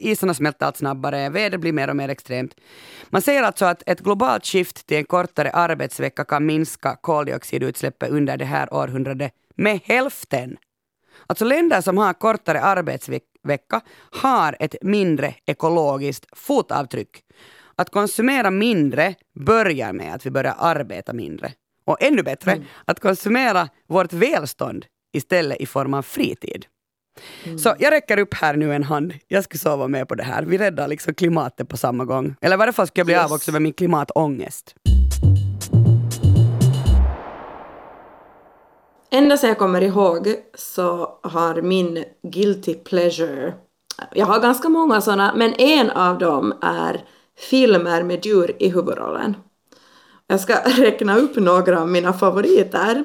[0.00, 2.54] isarna smälter allt snabbare, vädret blir mer och mer extremt.
[3.08, 8.36] Man säger alltså att ett globalt skift till en kortare arbetsvecka kan minska koldioxidutsläppet under
[8.36, 10.56] det här århundradet med hälften.
[11.26, 17.22] Alltså länder som har kortare arbetsvecka har ett mindre ekologiskt fotavtryck.
[17.76, 21.52] Att konsumera mindre börjar med att vi börjar arbeta mindre.
[21.84, 22.64] Och ännu bättre, mm.
[22.84, 26.66] att konsumera vårt välstånd istället i form av fritid.
[27.44, 27.58] Mm.
[27.58, 29.14] Så jag räcker upp här nu en hand.
[29.28, 30.42] Jag skulle sova med på det här.
[30.42, 32.34] Vi räddar liksom klimatet på samma gång.
[32.40, 33.24] Eller i varje fall ska jag bli yes.
[33.24, 34.74] av också med min klimatångest.
[39.10, 43.54] Ända sedan jag kommer ihåg så har min guilty pleasure,
[44.12, 47.04] jag har ganska många sådana, men en av dem är
[47.50, 49.36] filmer med djur i huvudrollen.
[50.26, 53.04] Jag ska räkna upp några av mina favoriter.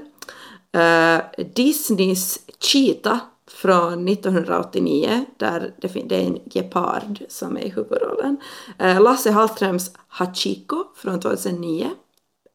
[0.78, 3.20] Uh, Disneys Cheetah
[3.64, 8.38] från 1989 där det, är en gepard som är i huvudrollen.
[8.80, 11.90] Eh, Lasse Hallströms Hachiko från 2009.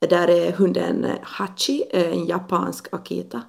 [0.08, 3.42] Där är hunden Hachi, eh, en japansk Akita.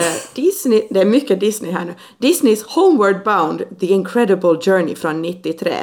[0.00, 1.94] Eh, Disney, det är mycket Disney här nu.
[2.18, 5.74] Disneys Homeward Bound, The Incredible Journey från 93.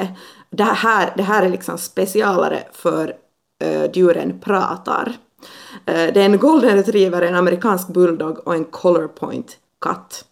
[0.50, 3.16] Det här, det här är liksom specialare för
[3.64, 5.06] uh, djuren pratar.
[5.08, 10.24] Uh, det är en golden retriever, en amerikansk bulldog och en color point katt.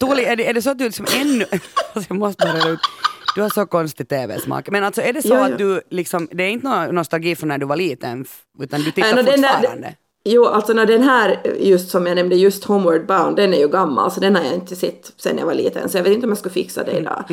[0.00, 1.46] Tuuli, är det, är det så att du liksom ännu...
[1.94, 2.80] Alltså, jag måste bara ut.
[3.34, 4.70] Du har så konstig tv-smak.
[4.70, 7.48] Men alltså är det så jo, att du liksom, det är inte någon nostalgi från
[7.48, 8.24] när du var liten,
[8.60, 9.80] utan du tittar äh, fortfarande?
[9.80, 13.58] Där, jo, alltså när den här, just som jag nämnde, just Homeward Bound, den är
[13.58, 16.12] ju gammal, så den har jag inte sett sen jag var liten, så jag vet
[16.12, 17.24] inte om jag skulle fixa det idag.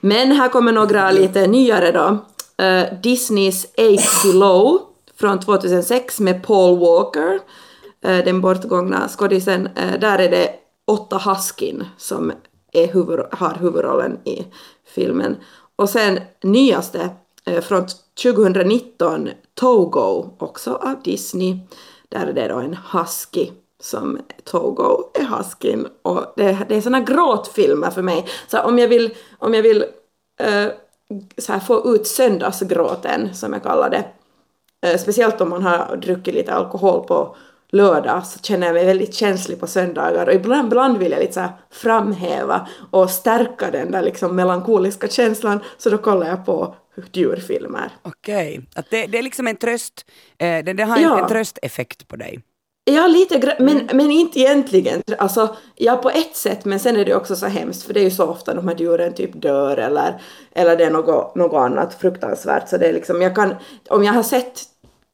[0.00, 2.24] Men här kommer några lite nyare då.
[2.64, 4.80] Uh, Disneys Eight Below
[5.20, 9.66] från 2006 med Paul Walker, uh, den bortgångna skådisen.
[9.66, 12.32] Uh, där är det Otta Haskin som
[12.72, 14.46] är huvud, har huvudrollen i
[14.84, 15.36] filmen.
[15.76, 17.10] Och sen nyaste
[17.46, 17.86] eh, från
[18.22, 21.58] 2019, Togo, också av Disney.
[22.08, 25.88] Där är det då en husky som Togo är huskyn.
[26.02, 28.26] Och det, det är såna gråtfilmer för mig.
[28.48, 29.84] Så om jag vill, om jag vill
[30.40, 30.66] äh,
[31.38, 34.04] så här få ut söndagsgråten, som jag kallar det,
[34.88, 37.36] äh, speciellt om man har druckit lite alkohol på
[37.74, 41.32] lördag så känner jag mig väldigt känslig på söndagar och ibland, ibland vill jag lite
[41.32, 46.74] så framhäva och stärka den där liksom melankoliska känslan så då kollar jag på
[47.12, 47.90] djurfilmer.
[48.02, 50.06] Okej, att det, det är liksom en tröst,
[50.38, 51.22] eh, det, det har en, Ja.
[51.22, 52.40] en trösteffekt på dig.
[52.90, 55.02] Ja, lite men, men inte egentligen.
[55.18, 58.04] Alltså, ja, på ett sätt, men sen är det också så hemskt, för det är
[58.04, 60.20] ju så ofta de här djuren typ dör eller,
[60.52, 62.68] eller det är något, något annat fruktansvärt.
[62.68, 63.54] Så det är liksom, jag kan,
[63.88, 64.62] om jag har sett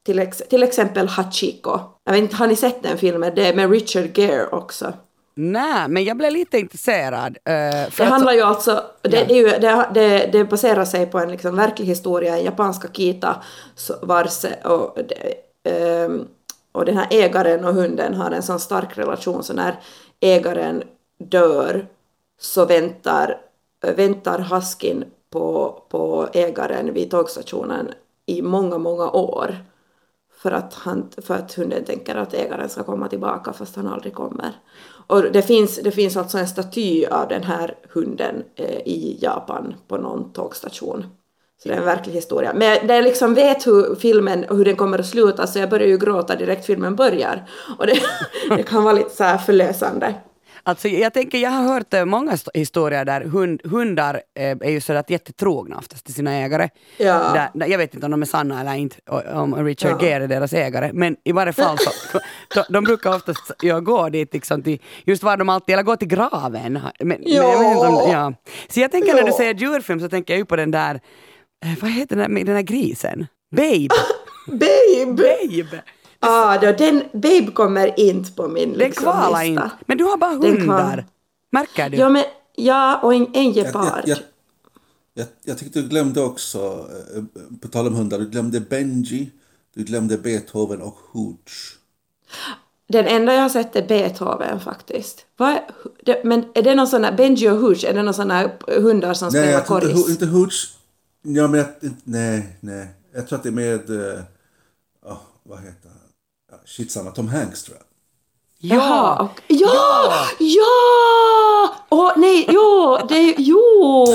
[0.07, 3.33] till, ex, till exempel Hachiko, jag vet inte, har ni sett den filmen?
[3.35, 4.93] Det är med Richard Gere också.
[5.35, 7.39] Nej, men jag blev lite intresserad.
[7.45, 11.31] eh, Det handlar ju alltså, det, är ju, det, det, det baserar sig på en
[11.31, 13.37] liksom verklig historia, en japansk Akita
[13.75, 15.35] så- vars, och, det,
[15.71, 16.27] ehm,
[16.73, 19.81] och den här ägaren och hunden har en sån stark relation så när
[20.21, 20.83] ägaren
[21.25, 21.87] dör
[22.41, 23.37] så väntar,
[23.97, 27.89] väntar Huskin på, på ägaren vid tågstationen
[28.27, 29.57] i många, många år.
[30.43, 34.15] För att, han, för att hunden tänker att ägaren ska komma tillbaka fast han aldrig
[34.15, 34.53] kommer.
[35.07, 39.75] Och det finns, det finns alltså en staty av den här hunden eh, i Japan
[39.89, 41.07] på någon tågstation.
[41.63, 42.53] Så det är en verklig historia.
[42.55, 45.71] Men när jag liksom vet hur filmen och hur den kommer att sluta så jag
[45.71, 47.49] börjar ju gråta direkt filmen börjar.
[47.79, 48.01] Och det,
[48.57, 50.15] det kan vara lite så här förlösande.
[50.63, 54.71] Alltså, jag tänker, jag har hört eh, många st- historier där hund, hundar eh, är
[54.71, 56.69] ju sådär jättetrogna oftast till sina ägare.
[56.97, 57.15] Ja.
[57.35, 58.97] Där, där, jag vet inte om de är sanna eller inte,
[59.35, 60.07] om Richard Ja.
[60.09, 61.91] Gere är deras ägare, men i varje fall så,
[62.55, 65.97] de, de brukar oftast ja, gå dit liksom till, just var de alltid, eller gå
[65.97, 66.73] till graven.
[66.73, 68.33] Men, men jag inte ja.
[68.69, 69.37] Så jag tänker när du Ja.
[69.37, 70.95] säger djurfilm så tänker jag ju på den där,
[71.65, 73.27] eh, vad heter den där, den där grisen?
[73.57, 73.89] Babe!
[74.47, 75.07] Babe!
[75.07, 75.83] Babe!
[76.21, 79.65] Ah, då, den, Babe kommer inte på min Den liksom, kvalar lista.
[79.65, 79.71] inte.
[79.87, 81.07] Men du har bara hundar.
[81.51, 81.97] Märker du?
[81.97, 82.25] Ja, men,
[82.57, 84.03] ja, och en, en Jag, gepard.
[84.05, 84.19] jag, jag,
[85.15, 87.23] jag, jag tyckte du glömde också, eh,
[87.61, 89.31] på tal om hundar, du glömde Benji,
[89.75, 91.77] du glömde Beethoven och Hooch.
[92.89, 95.27] Den enda jag har sett är Beethoven faktiskt.
[95.37, 95.61] Vad är,
[96.05, 98.51] det, men är det någon sån här, Benji och Hooch, är det någon sån här
[98.81, 100.07] hundar som Nej, spelar jag tror inte, korris?
[100.07, 100.75] Ho- inte Hooch.
[101.23, 102.87] Ja, men jag, inte- nej, nej.
[103.15, 103.81] Jag tror att det är med,
[105.05, 105.97] ja, vad heter han?
[106.61, 107.87] Ja, shit samma, Tom Hanks tror jag.
[108.63, 110.13] Jaha, och, ja!
[110.39, 111.75] Ja!
[111.89, 114.07] Åh, nej, jo, det jo!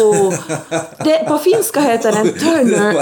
[1.03, 2.93] Det, på finska heter den Turner.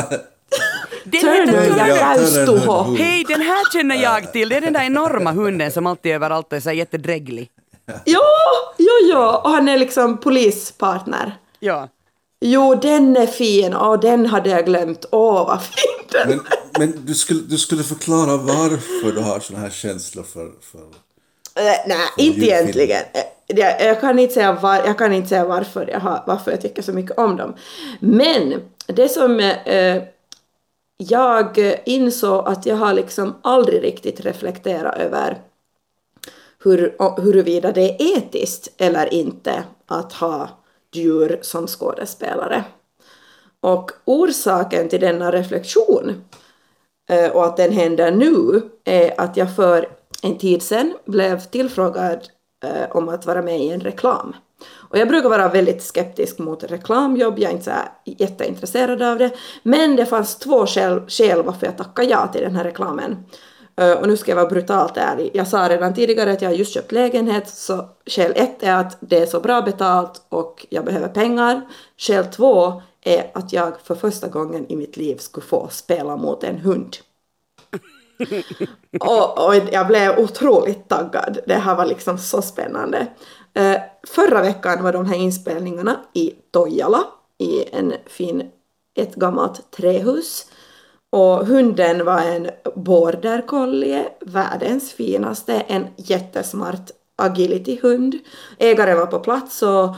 [1.03, 2.95] Den Turner ja Ja, Räystuho.
[2.95, 4.49] Hej, den här känner jag till.
[4.49, 7.49] Det är den där enorma hunden som alltid är överallt och är så jättedräglig.
[7.85, 8.21] Ja,
[8.77, 11.37] ja, ja, och han är liksom polispartner.
[11.59, 11.89] Ja.
[12.45, 13.73] Jo, den är fin.
[13.73, 15.05] Åh, den hade jag glömt.
[15.11, 16.39] Åh, vad fin den Men,
[16.79, 20.51] men du, skulle, du skulle förklara varför du har såna här känslor för...
[20.61, 20.79] för...
[21.55, 22.59] Eh, nej, inte djurfilm.
[22.59, 23.01] egentligen.
[23.13, 26.51] Eh, Jag, jag, kan inte säga var, jag kan inte säga varför jag, har, varför
[26.51, 27.55] jag tycker så mycket om dem.
[27.99, 28.53] Men
[28.87, 30.03] det som eh,
[30.97, 35.37] jag insåg att jag har liksom aldrig riktigt reflekterat över
[36.63, 40.49] hur, huruvida det är etiskt eller inte att ha
[40.95, 42.63] djur som skådespelare.
[43.61, 46.23] Och orsaken till denna reflektion
[47.09, 49.89] eh, och att den händer nu är att jag för
[50.21, 52.27] en tid sedan blev tillfrågad
[52.65, 54.35] eh, om att vara med i en reklam.
[54.89, 59.31] Och jag brukar vara väldigt skeptisk mot reklamjobb, jag är inte så jätteintresserad av det.
[59.63, 63.25] Men det fanns två skäl, skäl varför jag tackade ja till den här reklamen.
[63.75, 65.31] Eh, och nu ska jag vara brutalt ärlig.
[65.33, 68.97] Jag sa redan tidigare att jag har just köpt lägenhet, så skäl ett är att
[68.99, 71.61] det är så bra betalt och jag behöver pengar.
[71.97, 76.43] Skäl två är att jag för första gången i mitt liv skulle få spela mot
[76.43, 76.97] en hund.
[78.99, 81.39] och, och jag blev otroligt taggad.
[81.47, 83.07] Det här var liksom så spännande.
[83.53, 87.03] Eh, förra veckan var de här inspelningarna i Toijala
[87.37, 88.51] i en fin,
[88.95, 90.45] ett gammalt trähus.
[91.13, 98.15] Och hunden var en border collie, världens finaste, en jättesmart agility-hund.
[98.57, 99.95] Ägaren var på plats och, och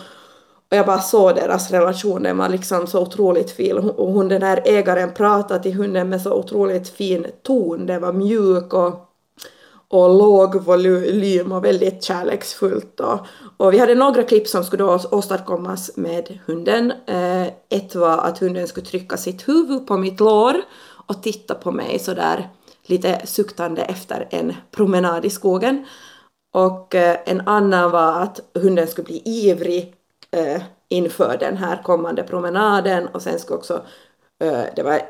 [0.69, 3.77] jag bara såg deras relation, den var liksom så otroligt fin.
[3.77, 8.13] Och hon, den här ägaren pratade till hunden med så otroligt fin ton, den var
[8.13, 9.09] mjuk och,
[9.87, 12.99] och låg volym och väldigt kärleksfullt.
[12.99, 13.19] Och,
[13.57, 16.93] och vi hade några klipp som skulle då åstadkommas med hunden.
[17.07, 20.55] Eh, ett var att hunden skulle trycka sitt huvud på mitt lår
[21.05, 22.49] och titta på mig sådär
[22.83, 25.85] lite suktande efter en promenad i skogen.
[26.53, 29.93] Och eh, en annan var att hunden skulle bli ivrig
[30.31, 33.85] eh, inför den här kommande promenaden och sen skulle också
[34.43, 35.01] eh, det var e-,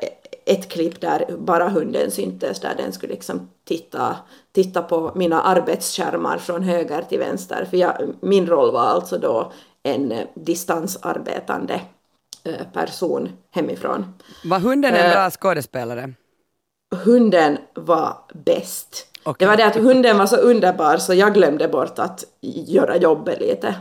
[0.46, 4.16] ett klipp där bara hunden syntes där den skulle liksom titta,
[4.52, 9.52] titta på mina arbetsskärmar från höger till vänster för jag, min roll var alltså då
[9.82, 11.80] en eh, distansarbetande
[12.72, 14.14] person hemifrån.
[14.44, 15.12] Var hunden en Eh.
[15.12, 16.12] bra skådespelare?
[17.04, 19.06] Hunden var bäst.
[19.38, 22.24] Det var det att hunden var så underbar så jag glömde bort att
[22.66, 23.74] göra jobbet lite.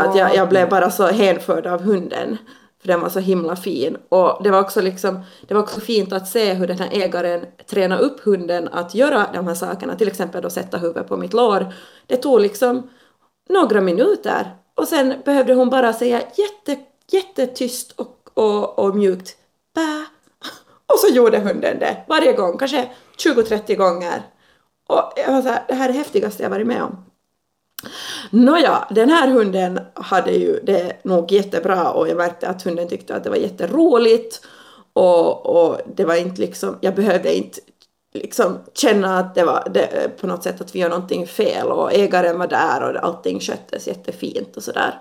[0.00, 2.36] Att jag, jag blev bara så hänförd av hunden.
[2.80, 3.96] För den var så himla fin.
[4.08, 7.46] Och det var också liksom, det var också fint att se hur den här ägaren
[7.70, 9.96] tränade upp hunden att göra de här sakerna.
[9.96, 11.72] Till exempel då sätta huvudet på mitt lår.
[12.06, 12.90] Det tog liksom
[13.48, 14.46] några minuter.
[14.74, 19.36] Och sen behövde hon bara säga jätte, jättetyst och, och, och mjukt
[19.74, 20.04] bä.
[20.86, 24.22] Och så gjorde hunden det varje gång, kanske 20-30 gånger.
[24.86, 27.04] Och jag var så här, det här är det häftigaste jag varit med om.
[28.30, 33.16] Nåja, den här hunden hade ju det nog jättebra och jag märkte att hunden tyckte
[33.16, 34.46] att det var jätteroligt
[34.92, 37.60] och, och det var inte liksom, jag behövde inte
[38.14, 41.94] liksom känna att det var det, på något sätt att vi gör någonting fel och
[41.94, 45.00] ägaren var där och allting sköttes jättefint och sådär.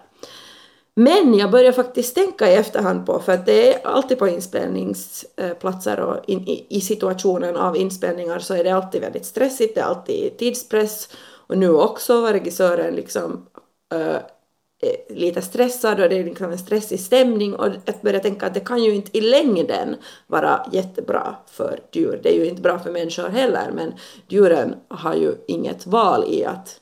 [0.95, 5.99] Men jag börjar faktiskt tänka i efterhand på, för att det är alltid på inspelningsplatser
[5.99, 9.85] och in, i, i situationen av inspelningar så är det alltid väldigt stressigt, det är
[9.85, 11.09] alltid tidspress
[11.47, 13.45] och nu också var regissören liksom
[13.93, 14.17] äh,
[15.09, 18.59] lite stressad och det är liksom en stressig stämning och jag börjar tänka att det
[18.59, 19.95] kan ju inte i längden
[20.27, 22.19] vara jättebra för djur.
[22.23, 23.93] Det är ju inte bra för människor heller men
[24.27, 26.81] djuren har ju inget val i att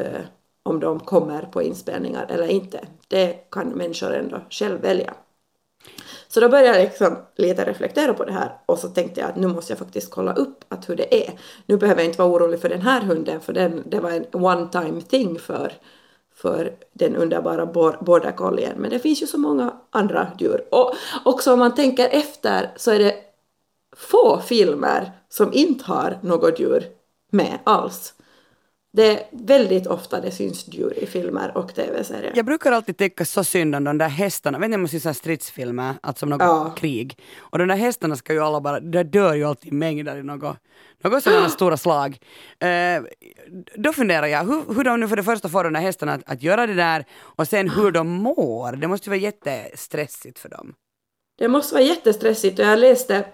[0.00, 0.20] äh,
[0.66, 2.80] om de kommer på inspelningar eller inte.
[3.08, 5.14] Det kan människor ändå själv välja.
[6.28, 9.36] Så då började jag liksom lite reflektera på det här och så tänkte jag att
[9.36, 11.38] nu måste jag faktiskt kolla upp att hur det är.
[11.66, 14.26] Nu behöver jag inte vara orolig för den här hunden för den, det var en
[14.32, 15.72] one time thing för,
[16.34, 17.66] för den underbara
[18.00, 18.74] border collien.
[18.76, 20.64] Men det finns ju så många andra djur.
[20.70, 20.94] Och
[21.24, 23.14] också om man tänker efter så är det
[23.96, 26.84] få filmer som inte har något djur
[27.30, 28.14] med alls.
[28.96, 32.32] Det är väldigt ofta det syns djur i filmer och tv-serier.
[32.36, 34.58] Jag brukar alltid tycka så synd om de där hästarna.
[34.58, 36.74] Vet ni om man ser stridsfilmer, alltså något Ja.
[36.76, 37.18] krig.
[37.38, 40.56] Och de där hästarna ska ju alla bara, det dör ju alltid mängder i något,
[41.02, 42.18] något sådana stora slag.
[42.58, 43.02] Eh,
[43.76, 46.22] då funderar jag, hur, hur de nu för det första får de där hästarna att,
[46.26, 48.72] att göra det där och sen hur de mår.
[48.76, 50.74] Det måste ju vara jättestressigt för dem.
[51.38, 53.24] Det måste vara jättestressigt och jag läste,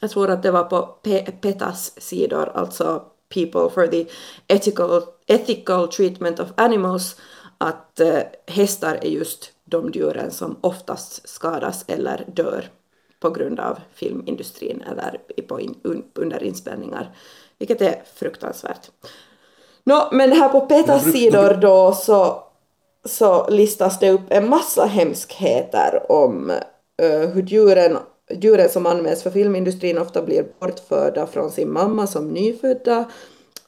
[0.00, 4.06] jag tror att det var på Pe- PETAs sidor, alltså People for the
[4.48, 7.16] Ethical, ethical Treatment of Animals,
[7.58, 12.70] att eh, hästar är just de djuren som oftast skadas eller dör
[13.20, 15.20] på grund av filmindustrin eller
[16.14, 17.16] under inspelningar,
[17.58, 18.90] vilket är fruktansvärt.
[19.84, 22.42] Nå, men här på PETAs sidor då så,
[23.04, 26.50] så listas det upp en massa hemskheter om
[27.02, 27.98] eh, hur djuren,
[28.30, 33.10] djuren som används för filmindustrin ofta blir bortförda från sin mamma som nyfödda.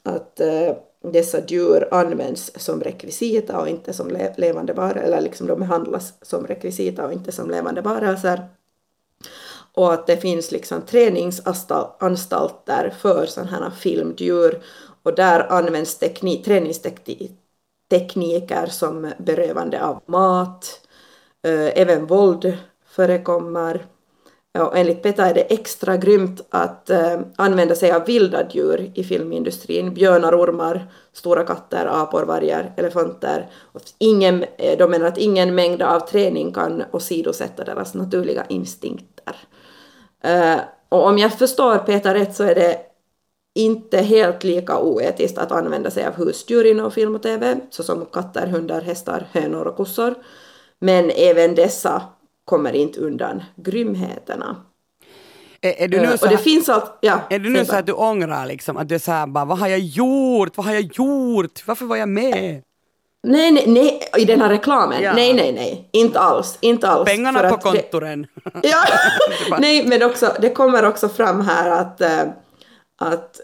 [0.03, 5.47] Att eh, dessa djur används som rekvisita och inte som le- levande varelser, eller liksom
[5.47, 8.47] de behandlas som rekvisita och inte som levande varelser.
[9.73, 14.61] Och att det finns liksom träningsanstalter för sådana här filmdjur
[15.03, 20.81] och där används teknik, träningstekniker som berövande av mat,
[21.43, 23.85] eh, även våld förekommer.
[24.57, 29.03] Och enligt PETA är det extra grymt att eh, använda sig av vilda djur i
[29.03, 29.93] filmindustrin.
[29.93, 33.49] Björnar, ormar, stora katter, apor, vargar, elefanter.
[33.73, 39.35] Och ingen, eh, de menar att ingen mängd av träning kan åsidosätta deras naturliga instinkter.
[40.23, 42.77] Eh, och om jag förstår Peter rätt så är det
[43.55, 48.47] inte helt lika oetiskt att använda sig av husdjur inom film och tv, såsom katter,
[48.47, 50.15] hundar, hästar, hönor och kossor.
[50.79, 52.01] Men även dessa
[52.49, 54.55] kommer inte undan grymheterna.
[55.61, 56.97] Är, är du Eh, nu så och det finns allt...
[57.01, 59.45] Ja, är du nu så att du ångrar liksom, att du är så här bara,
[59.45, 62.63] vad har jag gjort, vad har jag gjort, varför var jag med?
[63.23, 65.01] Nej, nej, nej, i den här reklamen.
[65.03, 65.13] Ja.
[65.13, 65.89] Nej, nej, nej.
[65.91, 66.57] Inte alls.
[66.61, 67.09] Inte alls.
[67.09, 68.27] Pengarna För på att det- kontoren.
[68.63, 68.83] Ja,
[69.59, 72.21] nej men också, det kommer också fram här att, eh,
[72.99, 73.39] att,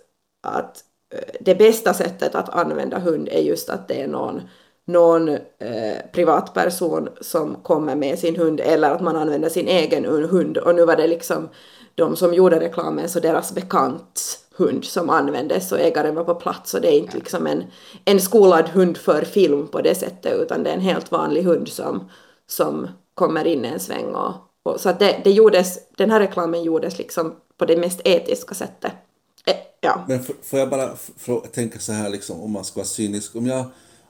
[0.47, 0.83] att
[1.15, 4.41] eh, det bästa sättet att använda hund är just att det är någon,
[4.85, 10.57] någon eh, privatperson som kommer med sin hund eller att man använder sin egen hund
[10.57, 11.49] och nu var det liksom
[11.95, 16.73] de som gjorde reklamen så deras bekants hund som användes och ägaren var på plats
[16.73, 17.63] och det är inte liksom en,
[18.05, 21.67] en skolad hund för film på det sättet utan det är en helt vanlig hund
[21.67, 22.09] som,
[22.47, 24.33] som kommer in en sväng och,
[24.63, 28.55] och så att det, det gjordes, den här reklamen gjordes liksom på det mest etiska
[28.55, 28.91] sättet.
[29.45, 30.05] Eh, ja.
[30.07, 30.89] Men får jag bara
[31.51, 33.35] tänka så här liksom, om man ska vara cynisk.
[33.35, 33.65] Om jag,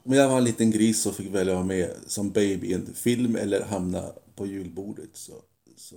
[0.05, 2.73] om jag var en liten gris och fick välja att vara med som baby i
[2.73, 4.03] en film eller hamna
[4.35, 5.33] på julbordet så,
[5.77, 5.95] så,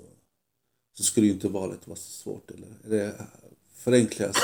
[0.98, 2.50] så skulle ju inte valet vara så svårt.
[2.50, 2.68] Eller?
[2.86, 3.12] Eller
[3.84, 4.42] förenklar jag så?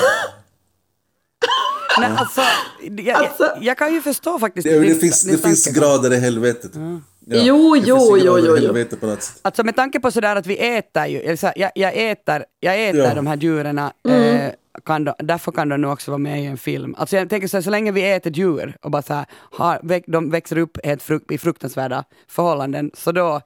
[1.99, 2.41] Nej, alltså,
[2.81, 6.13] jag, Alltså- jag, jag kan ju förstå faktiskt Det, det, din- finns, det finns grader
[6.13, 6.71] i helvetet.
[6.75, 8.55] Ja, Jo, det jo, jo, jo, jo.
[8.55, 9.39] helvetet på något sätt.
[9.41, 13.13] Alltså med tanke på sådär att vi äter ju, jag, jag äter, jag äter Ja.
[13.13, 14.35] de här djuren Mm.
[14.35, 14.51] eh,
[14.85, 16.95] kan de, därför kan de nu också vara med i en film.
[16.97, 19.79] Alltså jag tänker så, här, så länge vi äter djur och bara så här, har,
[20.11, 23.41] de växer upp helt frukt, i fruktansvärda förhållanden, så då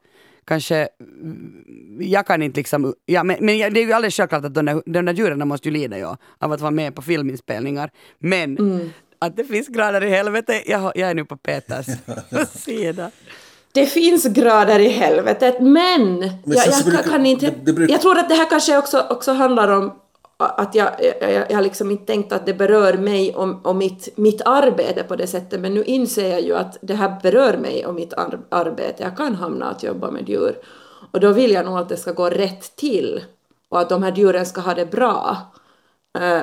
[0.45, 0.88] kanske,
[1.21, 4.53] mm, jag kan inte liksom, ja, men, men jag- det är ju alldeles självklart att
[4.53, 7.91] de där, de där djuren måste ju lida ja, av att vara med på filminspelningar.
[8.19, 8.89] Men Mm.
[9.19, 11.86] att det finns grader i helvete, jag, jag är nu på Peters
[12.53, 13.11] sida.
[13.73, 17.45] Det finns grader i helvetet, men, jag, så jag brukar- kan, kan inte...
[17.45, 19.93] det- det brukar- Jag tror att det här kanske också, också handlar om
[20.39, 20.89] att jag,
[21.21, 25.15] jag, jag, liksom inte tänkt att det berör mig och, och mitt, mitt arbete på
[25.15, 28.39] det sättet, men nu inser jag ju att det här berör mig och mitt ar
[28.49, 29.03] arbete.
[29.03, 30.57] Jag kan hamna att jobba med djur.
[31.11, 33.23] Och då vill jag nog att det ska gå rätt till
[33.69, 35.37] och att de här djuren ska ha det bra.
[36.19, 36.41] Uh,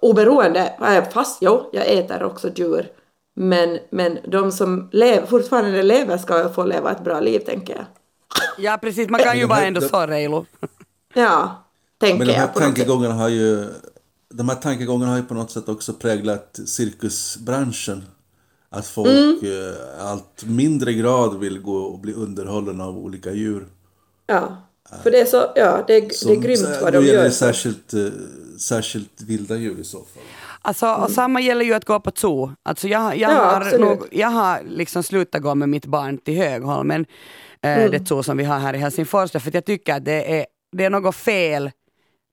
[0.00, 2.86] oberoende, eh, fast jo, jag äter också djur.
[3.36, 7.84] Men, men de som lev, fortfarande lever ska få leva ett bra liv, tänker jag.
[8.58, 10.44] Ja precis, man kan ju vara ändå så Reilu.
[11.14, 11.64] Ja,
[12.00, 13.66] tänker Men de här jag på tankegångarna har ju
[14.34, 18.04] de här tankegångarna har ju på något sätt också präglat cirkusbranschen.
[18.70, 19.38] Att folk Mm.
[19.42, 23.66] eh, allt mindre grad vill gå och bli underhållna av olika djur.
[24.26, 24.56] Ja,
[25.02, 27.24] för det är så, ja, det, är- det är grymt vad de gör.
[27.24, 28.00] det särskilt, eh,
[28.58, 30.22] särskilt vilda djur i så fall.
[30.62, 32.52] Alltså, och samma gäller ju att gå på zoo.
[32.62, 36.36] Alltså jag, jag, Ja, har, nog, jag har liksom slutat gå med mitt barn till
[36.36, 37.06] Högholmen,
[37.62, 40.38] eh, det zoo som vi har här i Helsingfors, för att jag tycker att det
[40.40, 40.46] är,
[40.76, 41.70] det är något fel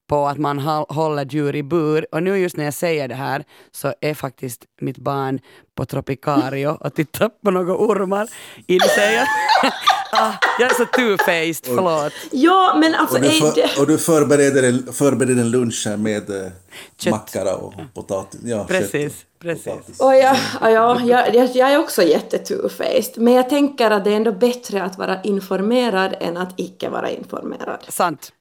[0.08, 2.08] på att man håller djur i bur.
[2.12, 5.40] Och nu just när jag säger det här så är faktiskt mitt barn
[5.76, 8.30] på Tropicario och tittar på några ormar.
[8.68, 9.28] Inser jag.
[10.12, 12.14] ah, jag är så two-faced, förlåt.
[12.32, 13.16] Ja, men alltså...
[13.18, 16.52] Och du, för, och du förbereder, en, förbereder en lunch här med eh,
[16.98, 17.12] Kött.
[17.12, 18.40] mackara och potatis.
[18.44, 19.64] Ja, Precis, kött och precis.
[19.64, 20.00] potatis.
[20.00, 24.12] och ja, ja, ja, jag, jag är också jätte two-faced, men jag tänker att det
[24.12, 27.80] är ändå bättre att vara informerad än att icke vara informerad.
[27.90, 28.32] Sant.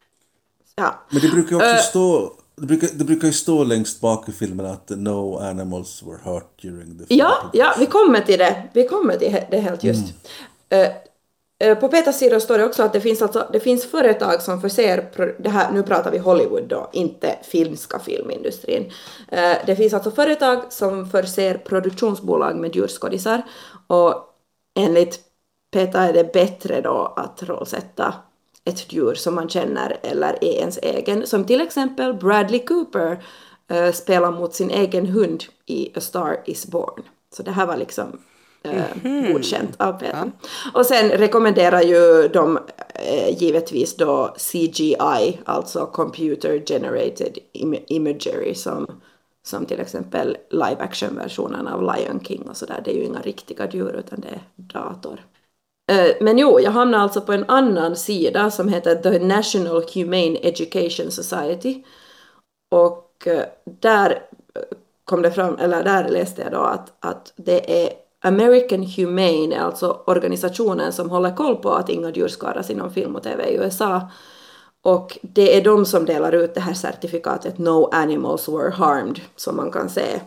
[0.77, 1.05] Ja.
[1.11, 1.79] Men det brukar ju också Eh.
[1.79, 6.33] stå det brukar, det brukar ju stå längst bak i filmen att no animals were
[6.33, 7.15] hurt during the.
[7.15, 8.69] Ja, ja, vi kommer till det.
[8.73, 10.05] Vi kommer till det helt just.
[10.69, 10.89] Eh,
[11.65, 14.61] eh, på Peters sida står det också att det finns, alltså, det finns företag som
[14.61, 15.11] förser,
[15.43, 18.93] det här, nu pratar vi Hollywood då, inte finska filmindustrin.
[19.29, 23.43] Eh, det finns alltså företag som förser produktionsbolag med djurskådisar
[23.87, 24.15] och
[24.79, 25.21] enligt
[25.73, 28.15] Peter är det bättre då att rollsätta
[28.65, 31.27] ett djur som man känner eller är ens egen.
[31.27, 33.25] Som till exempel Bradley Cooper
[33.71, 37.03] eh, spelar mot sin egen hund i A Star Is Born.
[37.37, 38.21] Så det här var liksom
[38.63, 40.31] eh, godkänt av Peter.
[40.75, 42.59] Och sen rekommenderar ju de
[42.95, 48.87] eh, givetvis då CGI, alltså Computer Generated Im- Imagery som,
[49.43, 52.83] som till exempel live action-versionen av Lion King och sådär.
[52.85, 55.21] Det är ju inga riktiga djur utan det är dator.
[55.87, 60.39] Eh, men jo, jag hamnade alltså på en annan sida som heter The National Humane
[60.43, 61.83] Education Society.
[62.71, 64.11] Och eh, där
[64.55, 64.63] eh,
[65.05, 70.03] kom det fram, eller där läste jag då att, att det är American Humane, alltså
[70.07, 74.11] organisationen som håller koll på att inga djur skadas inom film och tv i USA.
[74.83, 79.57] Och det är de som delar ut det här certifikatet No Animals Were Harmed, som
[79.57, 80.21] man kan se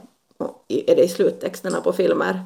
[0.67, 2.43] i, är det i sluttexterna på filmer.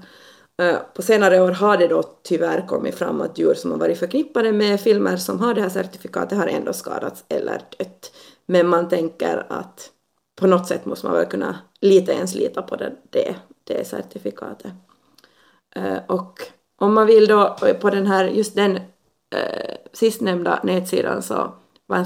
[0.58, 4.00] Eh, på senare år har det då tyvärr kommit fram att djur som har varit
[4.00, 8.12] förknippade med filmer som har det här certifikatet har ändå skadats eller dött.
[8.46, 9.92] Men man tänker att
[10.42, 14.72] på något sätt måste man väl kunna lite ens lita på det, det, det certifikatet.
[15.76, 16.42] Eh, och
[16.78, 18.76] om man vill då eh, på den här, just den
[19.36, 21.54] eh, sistnämnda nätsidan så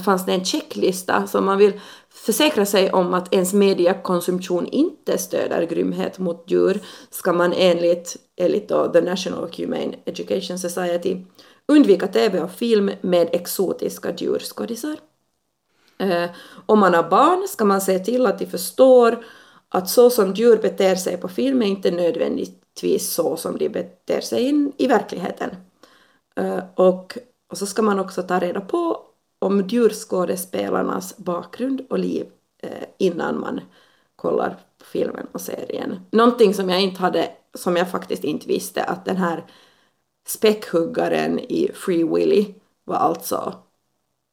[0.04, 1.80] fanns det en checklista som man vill
[2.10, 8.70] försäkra sig om att ens mediakonsumtion inte stöder grymhet mot djur ska man enligt, enligt
[8.70, 11.18] då The National Humane Education Society
[11.68, 14.98] undvika tv och film med exotiska djurskådisar.
[15.98, 16.30] Eh,
[16.66, 19.26] om man har barn ska man se till att de förstår
[19.70, 24.22] att så som djur beter sig på film är inte nödvändigtvis så som de beter
[24.22, 25.50] sig in, i verkligheten.
[26.36, 27.18] Eh, och,
[27.52, 29.02] och så ska man också ta reda på
[29.46, 32.26] om djurskådespelarnas bakgrund och liv
[32.62, 33.62] eh, innan man
[34.16, 36.00] kollar på filmen och serien.
[36.12, 39.46] Någonting som jag inte hade, som jag faktiskt inte visste, att den här
[40.28, 43.54] späckhuggaren i Free Willy var alltså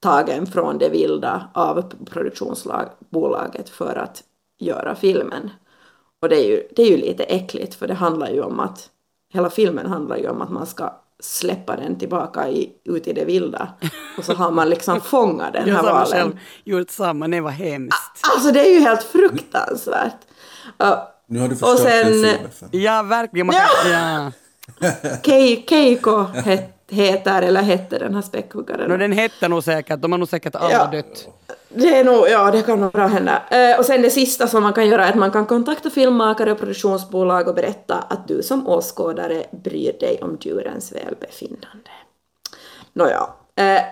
[0.00, 4.22] tagen från det vilda av produktionsbolaget för att
[4.58, 5.50] göra filmen.
[6.20, 8.90] Och det är, ju, det är ju lite äckligt för det handlar ju om att
[9.28, 13.24] hela filmen handlar ju om att man ska släppa den tillbaka i, ut i det
[13.24, 13.68] vilda
[14.18, 16.38] och så har man liksom fångat den Jag här har själv valen.
[16.64, 18.26] gjort samma, det var hemskt.
[18.34, 20.16] Alltså det är ju helt fruktansvärt.
[20.78, 22.82] Ja, Nu har du och förstört sen den filmen.
[22.82, 23.46] Ja, verkligen.
[23.46, 24.32] Man kan, ja.
[25.22, 28.90] Kei- Keiko hette heter eller hette den här späckhuggaren.
[28.90, 30.86] No, den hette nog säkert, de har nog säkert alla Ja.
[30.92, 31.28] dött.
[31.68, 33.42] Det är nog, ja det kan nog bra hända.
[33.50, 36.52] Eh, och sen det sista som man kan göra är att man kan kontakta filmmakare
[36.52, 41.90] och produktionsbolag och berätta att du som åskådare bryr dig om djurens välbefinnande.
[42.92, 43.26] Nåja.
[43.56, 43.82] Eh,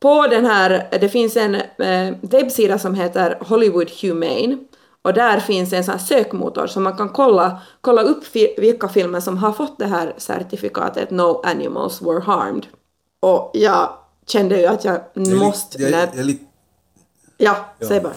[0.00, 4.58] på den här, det finns en eh, webbsida som heter Hollywood Humane
[5.02, 8.24] och där finns en sån sökmotor så man kan kolla, kolla upp
[8.58, 12.66] vilka filmer som har fått det här certifikatet No Animals Were Harmed.
[13.20, 13.92] Och jag
[14.26, 15.82] kände ju att jag Jag måste...
[15.82, 16.44] jag, när, jag, är lite,
[17.36, 18.12] ja, säg bara.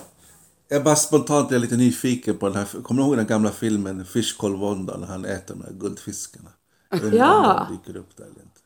[0.67, 2.81] jag bara spontant jag är lite nyfiken på den här.
[2.83, 6.49] Kommer du ihåg den gamla filmen Fish Call Wanda när han äter de här guldfiskarna?
[6.91, 7.67] Jag Ja.
[7.71, 8.59] dyker upp där eller inte.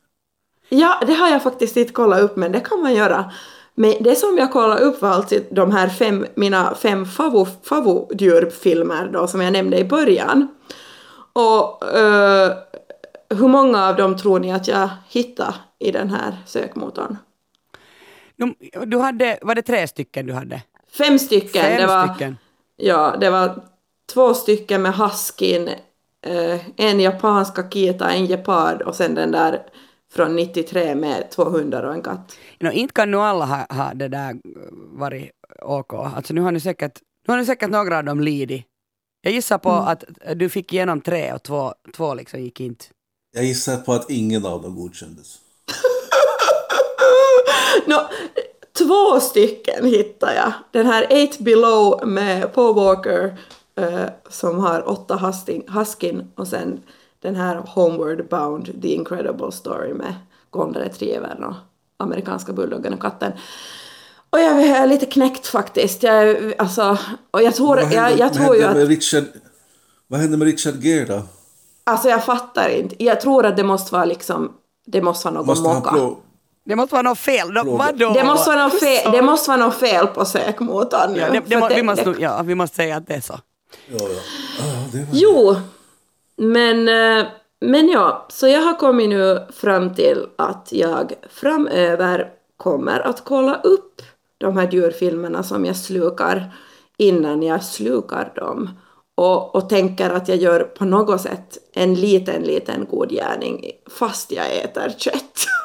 [0.69, 3.31] Ja, det har jag faktiskt inte kollat upp, men det kan man göra.
[3.79, 9.09] Men det som jag kollade upp var alltså de här fem, mina fem favo, favo-djurfilmer
[9.13, 10.47] då, som jag nämnde i början.
[11.33, 12.51] Och eh,
[13.29, 17.17] hur många av dem tror ni att jag hittade i den här sökmotorn?
[18.85, 20.61] Du hade, var det tre stycken du hade?
[20.97, 21.61] Fem stycken.
[21.61, 22.37] Fem det var, stycken.
[22.75, 23.63] Ja, det var
[24.13, 25.69] två stycken med huskin,
[26.21, 29.61] eh, en japansk akita, en gepard och sen den där
[30.17, 32.37] från 93 med två hundar och en katt.
[32.59, 34.35] No, inte kan nu alla ha, ha det där
[34.99, 35.93] varit OK.
[35.93, 38.65] Alltså nu har ni säkert, nu har ni säkert några av dem lidit.
[39.21, 40.03] Jag gissar på att
[40.35, 42.85] du fick igenom tre och två, två liksom gick inte.
[43.35, 45.37] Jag gissar på att ingen av dem godkändes.
[47.85, 48.09] Nå,
[48.77, 50.53] två stycken hittar jag.
[50.71, 53.37] Den här Eight Below med Paul Walker
[53.75, 55.33] eh, som har åtta
[55.67, 56.83] huskin och sen
[57.27, 60.15] den här Homeward Bound The Incredible Story med
[60.49, 61.53] Golden Retrievern och
[61.97, 63.31] amerikanska bulldoggen och katten.
[64.29, 66.03] Och jag är lite knäckt faktiskt.
[66.03, 66.97] Jag, alltså,
[67.31, 68.75] och jag tror, Vad jag, hände- jag vad tror ju att...
[68.77, 69.23] med Richard,
[70.07, 71.21] vad hände med Richard Gere då?
[71.83, 73.03] Alltså jag fattar inte.
[73.03, 74.51] Jag tror att det måste vara liksom...
[74.85, 76.15] Det måste vara någon mocka.
[76.65, 77.53] Det måste vara något fel.
[77.53, 78.13] Vadå?
[78.13, 81.19] Det måste vara något fel, det måste vara något fel på sökmotorn nu.
[81.19, 83.21] Ja, det, det, må- att vi, måste, det- ja, vi måste säga att det är
[83.21, 83.33] så.
[83.87, 84.05] Ja, ja.
[84.61, 85.07] Ah, det var...
[85.11, 85.55] Jo,
[86.37, 87.27] men, eh,
[87.61, 93.55] men ja, så jag har kommit nu fram till att jag framöver kommer att kolla
[93.55, 94.01] upp
[94.37, 96.53] de här djurfilmerna som jag slukar
[96.97, 98.69] innan jag slukar dem.
[99.15, 104.31] Och, och tänker att jag gör på något sätt en liten, liten god gärning fast
[104.31, 105.33] jag äter kött.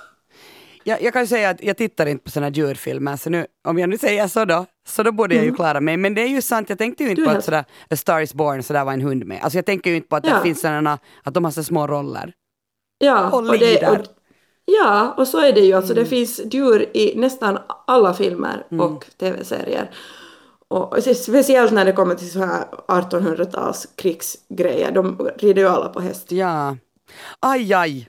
[0.84, 3.90] Jag, jag kan säga att jag tittar inte på såna djurfilmer, så nu, om jag
[3.90, 5.96] nu säger så då, så då borde jag ju klara mig.
[5.96, 8.20] Men det är ju sant, jag tänkte ju inte Du på att sådär, A Star
[8.20, 9.40] is Born, så där var en hund med.
[9.42, 10.34] Alltså jag tänker ju inte på att Ja.
[10.36, 12.32] det finns sådana, att de har så små roller.
[12.98, 13.90] Ja, Och det, lider.
[13.90, 14.06] och,
[14.64, 15.72] ja, och så är det ju.
[15.72, 19.90] Alltså, Det finns djur i nästan alla filmer och tv-serier.
[20.68, 24.90] Och speciellt när det kommer till så här 1800-tals krigsgrejer.
[24.92, 26.32] De rider ju alla på häst.
[26.32, 26.76] Ja.
[27.40, 28.08] Aj, aj.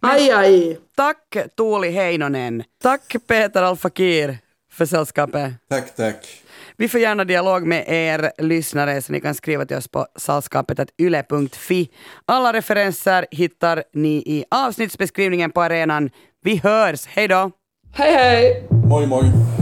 [0.00, 0.78] Aj, aj!
[0.96, 2.62] Tack Tuuli Heinonen.
[2.82, 4.38] Tack Peter Alfakir
[4.72, 5.52] för sällskapet.
[5.70, 6.42] Tack, tack.
[6.76, 11.90] Vi får gärna dialog med er lyssnare så ni kan skriva till oss på sällskapet.yle.fi.
[12.26, 16.10] Alla referenser hittar ni i avsnittsbeskrivningen på arenan.
[16.42, 17.50] Vi hörs, hej då!
[17.94, 18.68] Hej, hej!
[18.88, 19.61] Moi, moi.